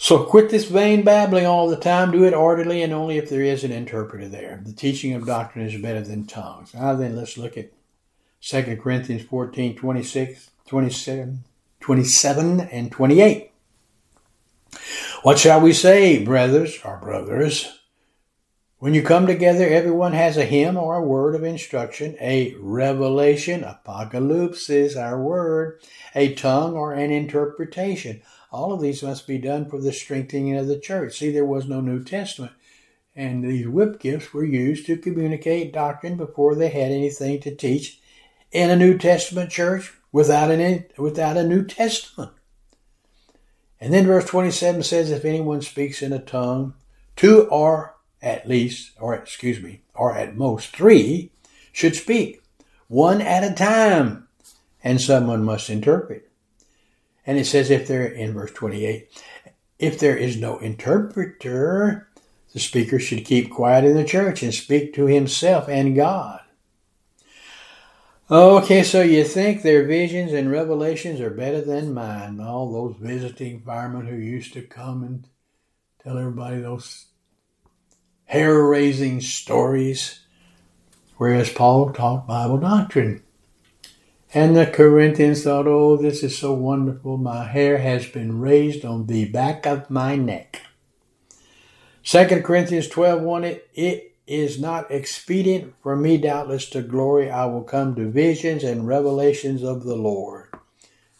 So 0.02 0.24
quit 0.24 0.48
this 0.48 0.64
vain 0.64 1.02
babbling 1.02 1.44
all 1.44 1.68
the 1.68 1.76
time. 1.76 2.10
Do 2.10 2.24
it 2.24 2.32
orderly 2.32 2.82
and 2.82 2.90
only 2.90 3.18
if 3.18 3.28
there 3.28 3.42
is 3.42 3.64
an 3.64 3.70
interpreter 3.70 4.28
there. 4.28 4.62
The 4.64 4.72
teaching 4.72 5.12
of 5.12 5.26
doctrine 5.26 5.66
is 5.66 5.78
better 5.78 6.00
than 6.00 6.24
tongues. 6.24 6.72
Now 6.72 6.94
then, 6.94 7.16
let's 7.16 7.36
look 7.36 7.58
at 7.58 7.70
2 8.40 8.78
Corinthians 8.82 9.24
14, 9.24 9.76
26, 9.76 10.50
27, 10.66 11.44
27 11.80 12.60
and 12.60 12.90
28. 12.90 13.50
What 15.22 15.38
shall 15.38 15.60
we 15.60 15.74
say, 15.74 16.24
brothers, 16.24 16.78
our 16.82 16.96
brothers? 16.96 17.80
When 18.78 18.94
you 18.94 19.02
come 19.02 19.26
together, 19.26 19.68
everyone 19.68 20.14
has 20.14 20.38
a 20.38 20.46
hymn 20.46 20.78
or 20.78 20.96
a 20.96 21.06
word 21.06 21.34
of 21.34 21.44
instruction, 21.44 22.16
a 22.22 22.54
revelation, 22.58 23.64
apocalypse 23.64 24.70
is 24.70 24.96
our 24.96 25.20
word, 25.20 25.82
a 26.14 26.34
tongue 26.34 26.72
or 26.72 26.94
an 26.94 27.10
interpretation. 27.10 28.22
All 28.52 28.72
of 28.72 28.80
these 28.80 29.02
must 29.02 29.26
be 29.26 29.38
done 29.38 29.68
for 29.68 29.80
the 29.80 29.92
strengthening 29.92 30.56
of 30.56 30.66
the 30.66 30.78
church. 30.78 31.18
See, 31.18 31.30
there 31.30 31.44
was 31.44 31.66
no 31.66 31.80
New 31.80 32.02
Testament. 32.02 32.52
And 33.14 33.44
these 33.44 33.68
whip 33.68 34.00
gifts 34.00 34.32
were 34.32 34.44
used 34.44 34.86
to 34.86 34.96
communicate 34.96 35.72
doctrine 35.72 36.16
before 36.16 36.54
they 36.54 36.68
had 36.68 36.90
anything 36.90 37.40
to 37.42 37.54
teach 37.54 38.00
in 38.50 38.70
a 38.70 38.76
New 38.76 38.98
Testament 38.98 39.50
church 39.50 39.92
without, 40.12 40.50
an, 40.50 40.86
without 40.96 41.36
a 41.36 41.46
New 41.46 41.64
Testament. 41.64 42.32
And 43.80 43.94
then 43.94 44.06
verse 44.06 44.26
27 44.26 44.82
says, 44.82 45.10
If 45.10 45.24
anyone 45.24 45.62
speaks 45.62 46.02
in 46.02 46.12
a 46.12 46.18
tongue, 46.18 46.74
two 47.16 47.48
or 47.48 47.96
at 48.20 48.48
least, 48.48 48.92
or 49.00 49.14
excuse 49.14 49.62
me, 49.62 49.82
or 49.94 50.16
at 50.16 50.36
most 50.36 50.74
three 50.76 51.32
should 51.72 51.96
speak, 51.96 52.42
one 52.88 53.20
at 53.20 53.44
a 53.44 53.54
time, 53.54 54.28
and 54.82 55.00
someone 55.00 55.44
must 55.44 55.70
interpret. 55.70 56.29
And 57.26 57.38
it 57.38 57.46
says, 57.46 57.70
if 57.70 57.86
there, 57.86 58.06
in 58.06 58.32
verse 58.32 58.52
28, 58.52 59.08
if 59.78 59.98
there 59.98 60.16
is 60.16 60.36
no 60.36 60.58
interpreter, 60.58 62.08
the 62.52 62.60
speaker 62.60 62.98
should 62.98 63.24
keep 63.24 63.50
quiet 63.50 63.84
in 63.84 63.96
the 63.96 64.04
church 64.04 64.42
and 64.42 64.52
speak 64.52 64.94
to 64.94 65.06
himself 65.06 65.68
and 65.68 65.94
God. 65.94 66.40
Okay, 68.30 68.84
so 68.84 69.02
you 69.02 69.24
think 69.24 69.62
their 69.62 69.84
visions 69.86 70.32
and 70.32 70.52
revelations 70.52 71.20
are 71.20 71.30
better 71.30 71.60
than 71.60 71.92
mine. 71.92 72.40
All 72.40 72.72
those 72.72 72.96
visiting 73.00 73.60
firemen 73.60 74.06
who 74.06 74.16
used 74.16 74.52
to 74.52 74.62
come 74.62 75.02
and 75.02 75.26
tell 76.02 76.16
everybody 76.16 76.60
those 76.60 77.06
hair 78.26 78.62
raising 78.62 79.20
stories, 79.20 80.20
whereas 81.16 81.52
Paul 81.52 81.92
taught 81.92 82.28
Bible 82.28 82.58
doctrine. 82.58 83.24
And 84.32 84.56
the 84.56 84.66
Corinthians 84.66 85.42
thought, 85.42 85.66
oh, 85.66 85.96
this 85.96 86.22
is 86.22 86.38
so 86.38 86.52
wonderful. 86.52 87.16
My 87.16 87.44
hair 87.44 87.78
has 87.78 88.06
been 88.06 88.38
raised 88.38 88.84
on 88.84 89.06
the 89.06 89.24
back 89.24 89.66
of 89.66 89.90
my 89.90 90.14
neck. 90.14 90.62
2 92.04 92.42
Corinthians 92.42 92.86
12 92.86 93.22
1, 93.22 93.44
it, 93.44 93.68
it 93.74 94.14
is 94.28 94.60
not 94.60 94.88
expedient 94.92 95.74
for 95.82 95.96
me, 95.96 96.16
doubtless, 96.16 96.70
to 96.70 96.80
glory. 96.80 97.28
I 97.28 97.46
will 97.46 97.64
come 97.64 97.96
to 97.96 98.08
visions 98.08 98.62
and 98.62 98.86
revelations 98.86 99.64
of 99.64 99.82
the 99.82 99.96
Lord. 99.96 100.46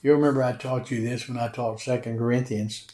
You 0.02 0.12
remember 0.14 0.44
I 0.44 0.52
taught 0.52 0.92
you 0.92 1.02
this 1.02 1.28
when 1.28 1.36
I 1.36 1.48
taught 1.48 1.80
2 1.80 1.98
Corinthians. 1.98 2.86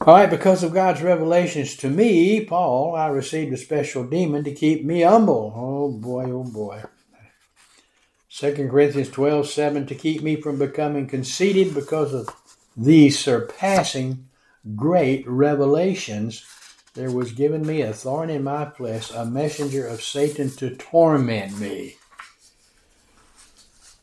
All 0.00 0.14
right, 0.14 0.30
because 0.30 0.62
of 0.62 0.72
God's 0.72 1.02
revelations 1.02 1.76
to 1.78 1.90
me, 1.90 2.44
Paul, 2.44 2.94
I 2.94 3.08
received 3.08 3.52
a 3.52 3.56
special 3.56 4.04
demon 4.04 4.44
to 4.44 4.54
keep 4.54 4.84
me 4.84 5.02
humble. 5.02 5.52
Oh 5.56 5.90
boy, 5.90 6.30
oh 6.30 6.44
boy. 6.44 6.84
2 8.32 8.68
Corinthians 8.68 9.10
12 9.10 9.48
7 9.48 9.86
to 9.86 9.94
keep 9.94 10.22
me 10.22 10.36
from 10.36 10.56
becoming 10.56 11.08
conceited 11.08 11.74
because 11.74 12.14
of 12.14 12.28
these 12.76 13.18
surpassing 13.18 14.28
great 14.76 15.26
revelations. 15.26 16.46
There 16.94 17.10
was 17.10 17.32
given 17.32 17.66
me 17.66 17.82
a 17.82 17.92
thorn 17.92 18.30
in 18.30 18.44
my 18.44 18.70
flesh, 18.70 19.10
a 19.10 19.24
messenger 19.24 19.84
of 19.84 20.02
Satan 20.02 20.48
to 20.56 20.76
torment 20.76 21.58
me. 21.58 21.96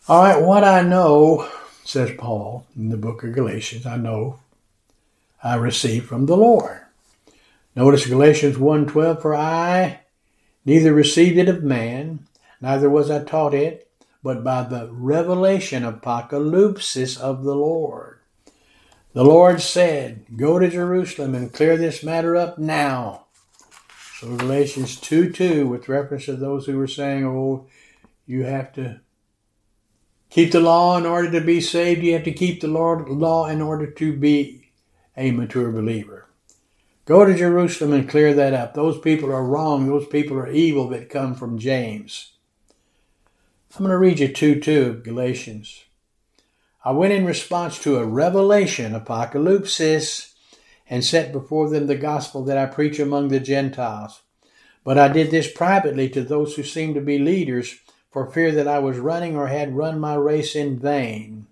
All 0.09 0.23
right, 0.23 0.41
what 0.41 0.63
I 0.63 0.81
know, 0.81 1.49
says 1.85 2.11
Paul 2.17 2.65
in 2.75 2.89
the 2.89 2.97
book 2.97 3.23
of 3.23 3.33
Galatians, 3.33 3.85
I 3.85 3.95
know 3.95 4.39
I 5.41 5.55
received 5.55 6.05
from 6.05 6.25
the 6.25 6.37
Lord. 6.37 6.81
Notice 7.77 8.05
Galatians 8.05 8.57
1:12 8.57 9.21
for 9.21 9.33
I 9.33 10.01
neither 10.65 10.93
received 10.93 11.37
it 11.37 11.47
of 11.47 11.63
man, 11.63 12.27
neither 12.59 12.89
was 12.89 13.09
I 13.09 13.23
taught 13.23 13.53
it, 13.53 13.86
but 14.27 14.43
by 14.43 14.61
the 14.61 14.89
revelation 14.91 15.83
apocalypsis 15.83 17.17
of 17.17 17.45
the 17.45 17.55
Lord. 17.55 18.19
The 19.13 19.23
Lord 19.23 19.61
said, 19.61 20.25
Go 20.35 20.59
to 20.59 20.69
Jerusalem 20.69 21.33
and 21.33 21.53
clear 21.53 21.77
this 21.77 22.03
matter 22.03 22.35
up 22.35 22.57
now. 22.57 23.27
So 24.19 24.35
Galatians 24.35 24.99
2 24.99 25.31
2, 25.31 25.65
with 25.69 25.87
reference 25.87 26.25
to 26.25 26.35
those 26.35 26.65
who 26.65 26.77
were 26.77 26.87
saying, 26.87 27.25
Oh, 27.25 27.67
you 28.25 28.43
have 28.43 28.73
to 28.73 28.99
keep 30.29 30.51
the 30.51 30.59
law 30.59 30.97
in 30.97 31.05
order 31.05 31.31
to 31.31 31.39
be 31.39 31.61
saved. 31.61 32.03
You 32.03 32.11
have 32.15 32.25
to 32.25 32.33
keep 32.33 32.59
the 32.59 32.67
law 32.67 33.45
in 33.45 33.61
order 33.61 33.89
to 33.89 34.17
be 34.17 34.71
a 35.15 35.31
mature 35.31 35.71
believer. 35.71 36.27
Go 37.05 37.23
to 37.23 37.33
Jerusalem 37.33 37.93
and 37.93 38.09
clear 38.09 38.33
that 38.33 38.53
up. 38.53 38.73
Those 38.73 38.99
people 38.99 39.31
are 39.31 39.45
wrong. 39.45 39.87
Those 39.87 40.05
people 40.05 40.37
are 40.37 40.51
evil 40.51 40.89
that 40.89 41.07
come 41.07 41.33
from 41.33 41.57
James. 41.57 42.33
I'm 43.77 43.83
going 43.83 43.91
to 43.91 43.97
read 43.99 44.19
you 44.19 44.27
2 44.27 44.59
2 44.59 44.85
of 44.87 45.03
Galatians. 45.03 45.83
I 46.83 46.89
went 46.93 47.13
in 47.13 47.27
response 47.27 47.77
to 47.83 47.97
a 47.97 48.05
revelation, 48.05 48.93
apocalypsis, 48.93 50.33
and 50.89 51.05
set 51.05 51.31
before 51.31 51.69
them 51.69 51.85
the 51.85 51.95
gospel 51.95 52.43
that 52.45 52.57
I 52.57 52.65
preach 52.65 52.97
among 52.97 53.27
the 53.27 53.39
Gentiles. 53.39 54.21
But 54.83 54.97
I 54.97 55.09
did 55.09 55.29
this 55.29 55.51
privately 55.51 56.09
to 56.09 56.23
those 56.23 56.55
who 56.55 56.63
seemed 56.63 56.95
to 56.95 57.01
be 57.01 57.19
leaders 57.19 57.79
for 58.09 58.25
fear 58.25 58.51
that 58.53 58.67
I 58.67 58.79
was 58.79 58.97
running 58.97 59.35
or 59.35 59.45
had 59.45 59.77
run 59.77 59.99
my 59.99 60.15
race 60.15 60.55
in 60.55 60.79
vain. 60.79 61.45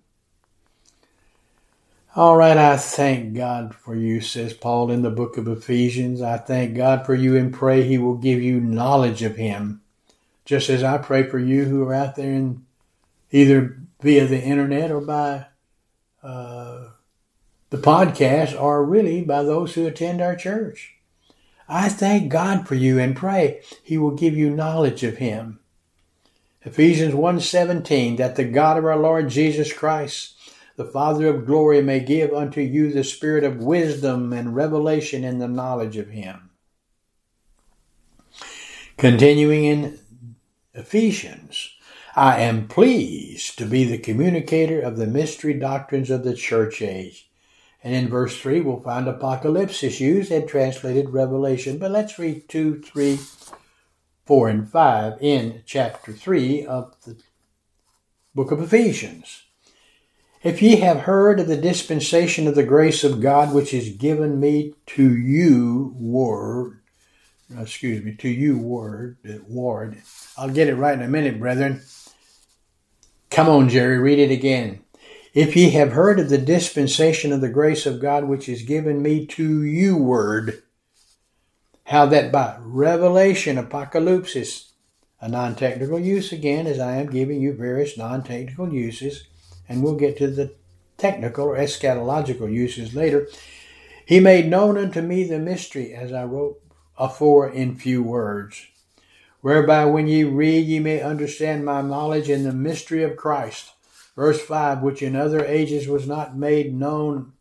All 2.16 2.36
right, 2.36 2.56
I 2.56 2.76
thank 2.76 3.34
God 3.34 3.72
for 3.72 3.94
you, 3.94 4.20
says 4.20 4.52
Paul 4.52 4.90
in 4.90 5.02
the 5.02 5.10
book 5.10 5.36
of 5.36 5.46
Ephesians. 5.46 6.22
I 6.22 6.38
thank 6.38 6.76
God 6.76 7.06
for 7.06 7.14
you 7.14 7.36
and 7.36 7.54
pray 7.54 7.84
He 7.84 7.98
will 7.98 8.16
give 8.16 8.42
you 8.42 8.58
knowledge 8.58 9.22
of 9.22 9.36
Him. 9.36 9.82
Just 10.46 10.70
as 10.70 10.82
I 10.82 10.96
pray 10.96 11.24
for 11.24 11.38
you 11.38 11.66
who 11.66 11.82
are 11.82 11.92
out 11.92 12.16
there 12.16 12.32
in 12.32 12.64
either 13.30 13.78
via 14.00 14.26
the 14.26 14.40
internet 14.40 14.90
or 14.90 15.02
by 15.02 15.46
uh, 16.22 16.88
the 17.68 17.76
podcast 17.76 18.58
or 18.58 18.82
really 18.82 19.22
by 19.22 19.42
those 19.42 19.74
who 19.74 19.86
attend 19.86 20.22
our 20.22 20.36
church. 20.36 20.94
I 21.68 21.90
thank 21.90 22.30
God 22.30 22.66
for 22.66 22.76
you 22.76 22.98
and 22.98 23.14
pray 23.14 23.60
He 23.82 23.98
will 23.98 24.12
give 24.12 24.34
you 24.34 24.48
knowledge 24.48 25.02
of 25.02 25.18
Him. 25.18 25.60
Ephesians 26.62 27.12
1:17 27.12 28.16
that 28.16 28.36
the 28.36 28.44
God 28.44 28.78
of 28.78 28.86
our 28.86 28.96
Lord 28.96 29.28
Jesus 29.28 29.72
Christ 29.72 30.36
the 30.76 30.84
Father 30.84 31.28
of 31.28 31.46
glory 31.46 31.82
may 31.82 32.00
give 32.00 32.32
unto 32.32 32.60
you 32.60 32.92
the 32.92 33.02
spirit 33.02 33.44
of 33.44 33.62
wisdom 33.62 34.32
and 34.32 34.54
revelation 34.54 35.24
in 35.24 35.38
the 35.38 35.48
knowledge 35.48 35.96
of 35.96 36.08
him. 36.08 36.50
Continuing 38.98 39.64
in 39.64 39.98
Ephesians, 40.76 41.70
I 42.14 42.40
am 42.40 42.68
pleased 42.68 43.58
to 43.58 43.66
be 43.66 43.84
the 43.84 43.98
communicator 43.98 44.80
of 44.80 44.96
the 44.96 45.06
mystery 45.06 45.54
doctrines 45.54 46.10
of 46.10 46.22
the 46.22 46.34
church 46.34 46.82
age. 46.82 47.28
And 47.82 47.94
in 47.94 48.08
verse 48.08 48.38
3, 48.38 48.60
we'll 48.60 48.80
find 48.80 49.08
Apocalypse 49.08 49.82
used 49.82 50.30
and 50.30 50.48
translated 50.48 51.10
Revelation. 51.10 51.78
But 51.78 51.92
let's 51.92 52.18
read 52.18 52.48
2, 52.48 52.82
3, 52.82 53.18
4, 54.26 54.48
and 54.48 54.68
5 54.68 55.18
in 55.20 55.62
chapter 55.64 56.12
3 56.12 56.66
of 56.66 56.94
the 57.04 57.16
book 58.34 58.50
of 58.50 58.60
Ephesians. 58.60 59.44
If 60.42 60.60
ye 60.60 60.76
have 60.76 61.00
heard 61.00 61.40
of 61.40 61.48
the 61.48 61.56
dispensation 61.56 62.46
of 62.46 62.54
the 62.54 62.62
grace 62.62 63.02
of 63.02 63.20
God 63.20 63.54
which 63.54 63.72
is 63.72 63.96
given 63.96 64.38
me 64.38 64.74
to 64.86 65.16
you, 65.16 65.94
word, 65.98 66.80
Uh, 67.54 67.62
excuse 67.62 68.04
me, 68.04 68.14
to 68.16 68.28
you, 68.28 68.58
word, 68.58 69.18
uh, 69.28 69.34
ward. 69.46 70.02
I'll 70.36 70.50
get 70.50 70.68
it 70.68 70.74
right 70.74 70.98
in 70.98 71.04
a 71.04 71.08
minute, 71.08 71.38
brethren. 71.38 71.82
Come 73.30 73.48
on, 73.48 73.68
Jerry, 73.68 73.98
read 73.98 74.18
it 74.18 74.32
again. 74.32 74.82
If 75.32 75.54
ye 75.54 75.70
have 75.70 75.92
heard 75.92 76.18
of 76.18 76.28
the 76.28 76.38
dispensation 76.38 77.32
of 77.32 77.40
the 77.40 77.48
grace 77.48 77.86
of 77.86 78.00
God 78.00 78.24
which 78.24 78.48
is 78.48 78.62
given 78.62 79.02
me 79.02 79.26
to 79.26 79.62
you, 79.62 79.96
word, 79.96 80.62
how 81.84 82.06
that 82.06 82.32
by 82.32 82.56
revelation, 82.60 83.56
apocalypsis, 83.56 84.70
a 85.20 85.28
non 85.28 85.54
technical 85.54 86.00
use 86.00 86.32
again, 86.32 86.66
as 86.66 86.80
I 86.80 86.96
am 86.96 87.10
giving 87.10 87.40
you 87.40 87.52
various 87.52 87.96
non 87.96 88.24
technical 88.24 88.72
uses, 88.72 89.28
and 89.68 89.82
we'll 89.82 89.96
get 89.96 90.16
to 90.18 90.28
the 90.28 90.54
technical 90.96 91.46
or 91.46 91.56
eschatological 91.56 92.52
uses 92.52 92.94
later. 92.94 93.28
He 94.04 94.20
made 94.20 94.48
known 94.48 94.76
unto 94.78 95.02
me 95.02 95.24
the 95.24 95.38
mystery, 95.38 95.94
as 95.94 96.12
I 96.12 96.24
wrote 96.24 96.60
afore 96.98 97.48
in 97.48 97.76
few 97.76 98.02
words, 98.02 98.66
whereby 99.40 99.84
when 99.84 100.06
ye 100.06 100.24
read 100.24 100.66
ye 100.66 100.78
may 100.78 101.00
understand 101.00 101.64
my 101.64 101.82
knowledge 101.82 102.28
in 102.28 102.44
the 102.44 102.52
mystery 102.52 103.02
of 103.02 103.16
Christ. 103.16 103.72
Verse 104.14 104.40
5, 104.40 104.80
which 104.82 105.02
in 105.02 105.14
other 105.14 105.44
ages 105.44 105.86
was 105.86 106.06
not 106.06 106.36
made 106.36 106.74
known 106.74 107.32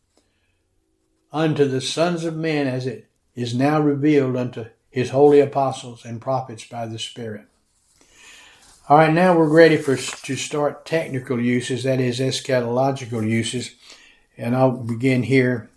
unto 1.31 1.65
the 1.65 1.81
sons 1.81 2.25
of 2.25 2.35
men 2.35 2.67
as 2.67 2.85
it 2.85 3.07
is 3.33 3.55
now 3.55 3.79
revealed 3.79 4.35
unto 4.35 4.65
his 4.89 5.09
holy 5.09 5.39
apostles 5.39 6.05
and 6.05 6.21
prophets 6.21 6.65
by 6.65 6.85
the 6.85 6.99
Spirit. 6.99 7.45
All 8.87 8.97
right, 8.97 9.11
now 9.11 9.35
we're 9.35 9.49
ready 9.49 9.77
for 9.77 9.95
to 9.95 10.35
start 10.35 10.85
technical 10.85 11.41
uses, 11.41 11.83
that 11.83 11.99
is 11.99 12.19
eschatological 12.19 13.27
uses, 13.27 13.75
and 14.37 14.55
I'll 14.55 14.71
begin 14.71 15.23
here. 15.23 15.69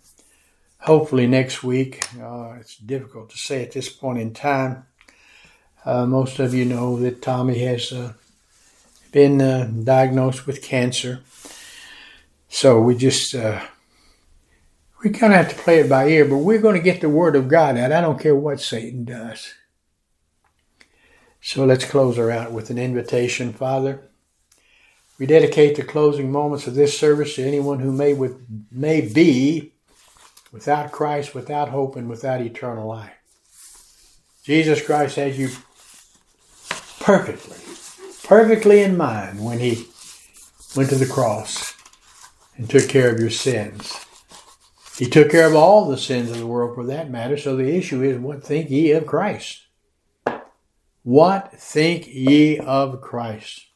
Hopefully 0.79 1.27
next 1.27 1.61
week. 1.61 2.05
Uh, 2.21 2.55
it's 2.59 2.77
difficult 2.77 3.29
to 3.29 3.37
say 3.37 3.63
at 3.63 3.71
this 3.71 3.89
point 3.89 4.19
in 4.19 4.33
time. 4.33 4.85
Uh, 5.85 6.05
most 6.05 6.39
of 6.39 6.53
you 6.53 6.65
know 6.65 6.97
that 6.99 7.21
Tommy 7.21 7.59
has 7.59 7.91
uh, 7.91 8.13
been 9.11 9.41
uh, 9.41 9.69
diagnosed 9.83 10.45
with 10.45 10.61
cancer, 10.61 11.21
so 12.47 12.79
we 12.81 12.95
just 12.95 13.33
uh, 13.33 13.61
we 15.03 15.09
kind 15.09 15.33
of 15.33 15.37
have 15.37 15.49
to 15.49 15.61
play 15.63 15.79
it 15.79 15.89
by 15.89 16.07
ear. 16.07 16.25
But 16.25 16.37
we're 16.37 16.61
going 16.61 16.75
to 16.75 16.83
get 16.83 17.01
the 17.01 17.09
Word 17.09 17.35
of 17.35 17.47
God 17.47 17.77
out. 17.77 17.91
I 17.91 18.01
don't 18.01 18.19
care 18.19 18.35
what 18.35 18.59
Satan 18.59 19.05
does. 19.05 19.53
So 21.41 21.65
let's 21.65 21.85
close 21.85 22.17
her 22.17 22.31
out 22.31 22.51
with 22.51 22.69
an 22.69 22.77
invitation, 22.77 23.53
Father. 23.53 24.01
We 25.17 25.25
dedicate 25.25 25.75
the 25.75 25.83
closing 25.83 26.31
moments 26.31 26.67
of 26.67 26.75
this 26.75 26.97
service 26.97 27.35
to 27.35 27.43
anyone 27.43 27.79
who 27.79 27.91
may, 27.91 28.13
with, 28.13 28.37
may 28.71 29.01
be 29.01 29.73
without 30.51 30.91
Christ, 30.91 31.35
without 31.35 31.69
hope, 31.69 31.95
and 31.95 32.09
without 32.09 32.41
eternal 32.41 32.87
life. 32.87 33.13
Jesus 34.43 34.83
Christ 34.83 35.15
has 35.17 35.37
you 35.37 35.49
perfectly, 36.99 37.57
perfectly 38.27 38.81
in 38.81 38.97
mind 38.97 39.43
when 39.43 39.59
he 39.59 39.87
went 40.75 40.89
to 40.89 40.95
the 40.95 41.05
cross 41.05 41.75
and 42.55 42.69
took 42.69 42.89
care 42.89 43.11
of 43.13 43.19
your 43.19 43.29
sins. 43.29 44.05
He 44.97 45.05
took 45.05 45.31
care 45.31 45.47
of 45.47 45.55
all 45.55 45.85
the 45.85 45.97
sins 45.97 46.29
of 46.29 46.37
the 46.37 46.47
world 46.47 46.75
for 46.75 46.85
that 46.87 47.09
matter, 47.09 47.37
so 47.37 47.55
the 47.55 47.73
issue 47.75 48.03
is 48.03 48.19
what 48.19 48.43
think 48.43 48.69
ye 48.69 48.91
of 48.91 49.05
Christ? 49.05 49.67
What 51.03 51.53
think 51.53 52.07
ye 52.07 52.59
of 52.59 52.99
Christ? 53.01 53.68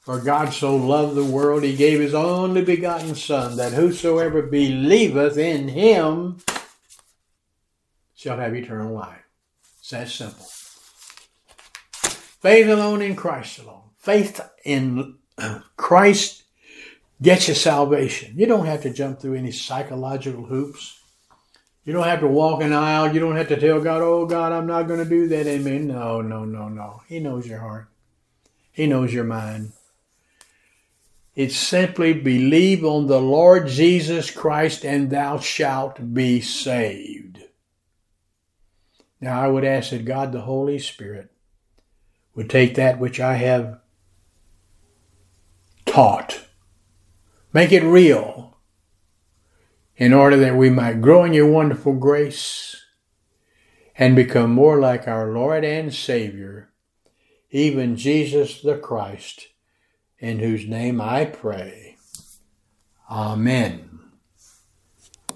For 0.00 0.18
God 0.18 0.52
so 0.54 0.74
loved 0.74 1.14
the 1.14 1.24
world, 1.24 1.62
he 1.62 1.76
gave 1.76 2.00
his 2.00 2.14
only 2.14 2.64
begotten 2.64 3.14
Son, 3.14 3.56
that 3.58 3.74
whosoever 3.74 4.42
believeth 4.42 5.36
in 5.36 5.68
him 5.68 6.38
shall 8.16 8.38
have 8.38 8.54
eternal 8.54 8.94
life. 8.94 9.22
It's 9.78 9.90
that 9.90 10.08
simple. 10.08 10.46
Faith 12.40 12.68
alone 12.68 13.02
in 13.02 13.14
Christ 13.14 13.58
alone. 13.58 13.90
Faith 13.98 14.40
in 14.64 15.16
Christ 15.76 16.44
gets 17.20 17.48
you 17.48 17.54
salvation. 17.54 18.32
You 18.36 18.46
don't 18.46 18.66
have 18.66 18.82
to 18.82 18.90
jump 18.90 19.20
through 19.20 19.34
any 19.34 19.52
psychological 19.52 20.44
hoops. 20.44 20.98
You 21.84 21.92
don't 21.92 22.04
have 22.04 22.20
to 22.20 22.26
walk 22.26 22.62
an 22.62 22.72
aisle. 22.72 23.12
You 23.12 23.20
don't 23.20 23.36
have 23.36 23.48
to 23.48 23.60
tell 23.60 23.80
God, 23.80 24.00
oh, 24.00 24.24
God, 24.24 24.52
I'm 24.52 24.66
not 24.66 24.86
going 24.88 25.02
to 25.02 25.08
do 25.08 25.28
that. 25.28 25.46
Amen. 25.46 25.88
No, 25.88 26.22
no, 26.22 26.44
no, 26.44 26.68
no. 26.68 27.02
He 27.06 27.20
knows 27.20 27.46
your 27.46 27.60
heart, 27.60 27.88
He 28.72 28.86
knows 28.86 29.12
your 29.12 29.24
mind. 29.24 29.72
It's 31.34 31.56
simply 31.56 32.12
believe 32.12 32.84
on 32.84 33.06
the 33.06 33.20
Lord 33.20 33.68
Jesus 33.68 34.30
Christ 34.30 34.84
and 34.84 35.10
thou 35.10 35.38
shalt 35.38 36.12
be 36.12 36.40
saved. 36.40 37.38
Now, 39.20 39.40
I 39.40 39.48
would 39.48 39.64
ask 39.64 39.90
that 39.90 40.04
God 40.04 40.32
the 40.32 40.42
Holy 40.42 40.78
Spirit 40.78 41.30
would 42.34 42.48
take 42.48 42.74
that 42.74 42.98
which 42.98 43.20
I 43.20 43.34
have 43.34 43.80
taught, 45.84 46.46
make 47.52 47.72
it 47.72 47.82
real 47.82 48.56
in 49.96 50.14
order 50.14 50.36
that 50.38 50.56
we 50.56 50.70
might 50.70 51.02
grow 51.02 51.24
in 51.24 51.34
your 51.34 51.50
wonderful 51.50 51.92
grace 51.92 52.82
and 53.96 54.16
become 54.16 54.50
more 54.50 54.80
like 54.80 55.06
our 55.06 55.30
Lord 55.30 55.62
and 55.62 55.92
Savior, 55.92 56.72
even 57.50 57.96
Jesus 57.96 58.62
the 58.62 58.78
Christ, 58.78 59.48
in 60.20 60.38
whose 60.38 60.66
name 60.66 61.00
I 61.00 61.24
pray. 61.24 61.96
Amen. 63.10 63.89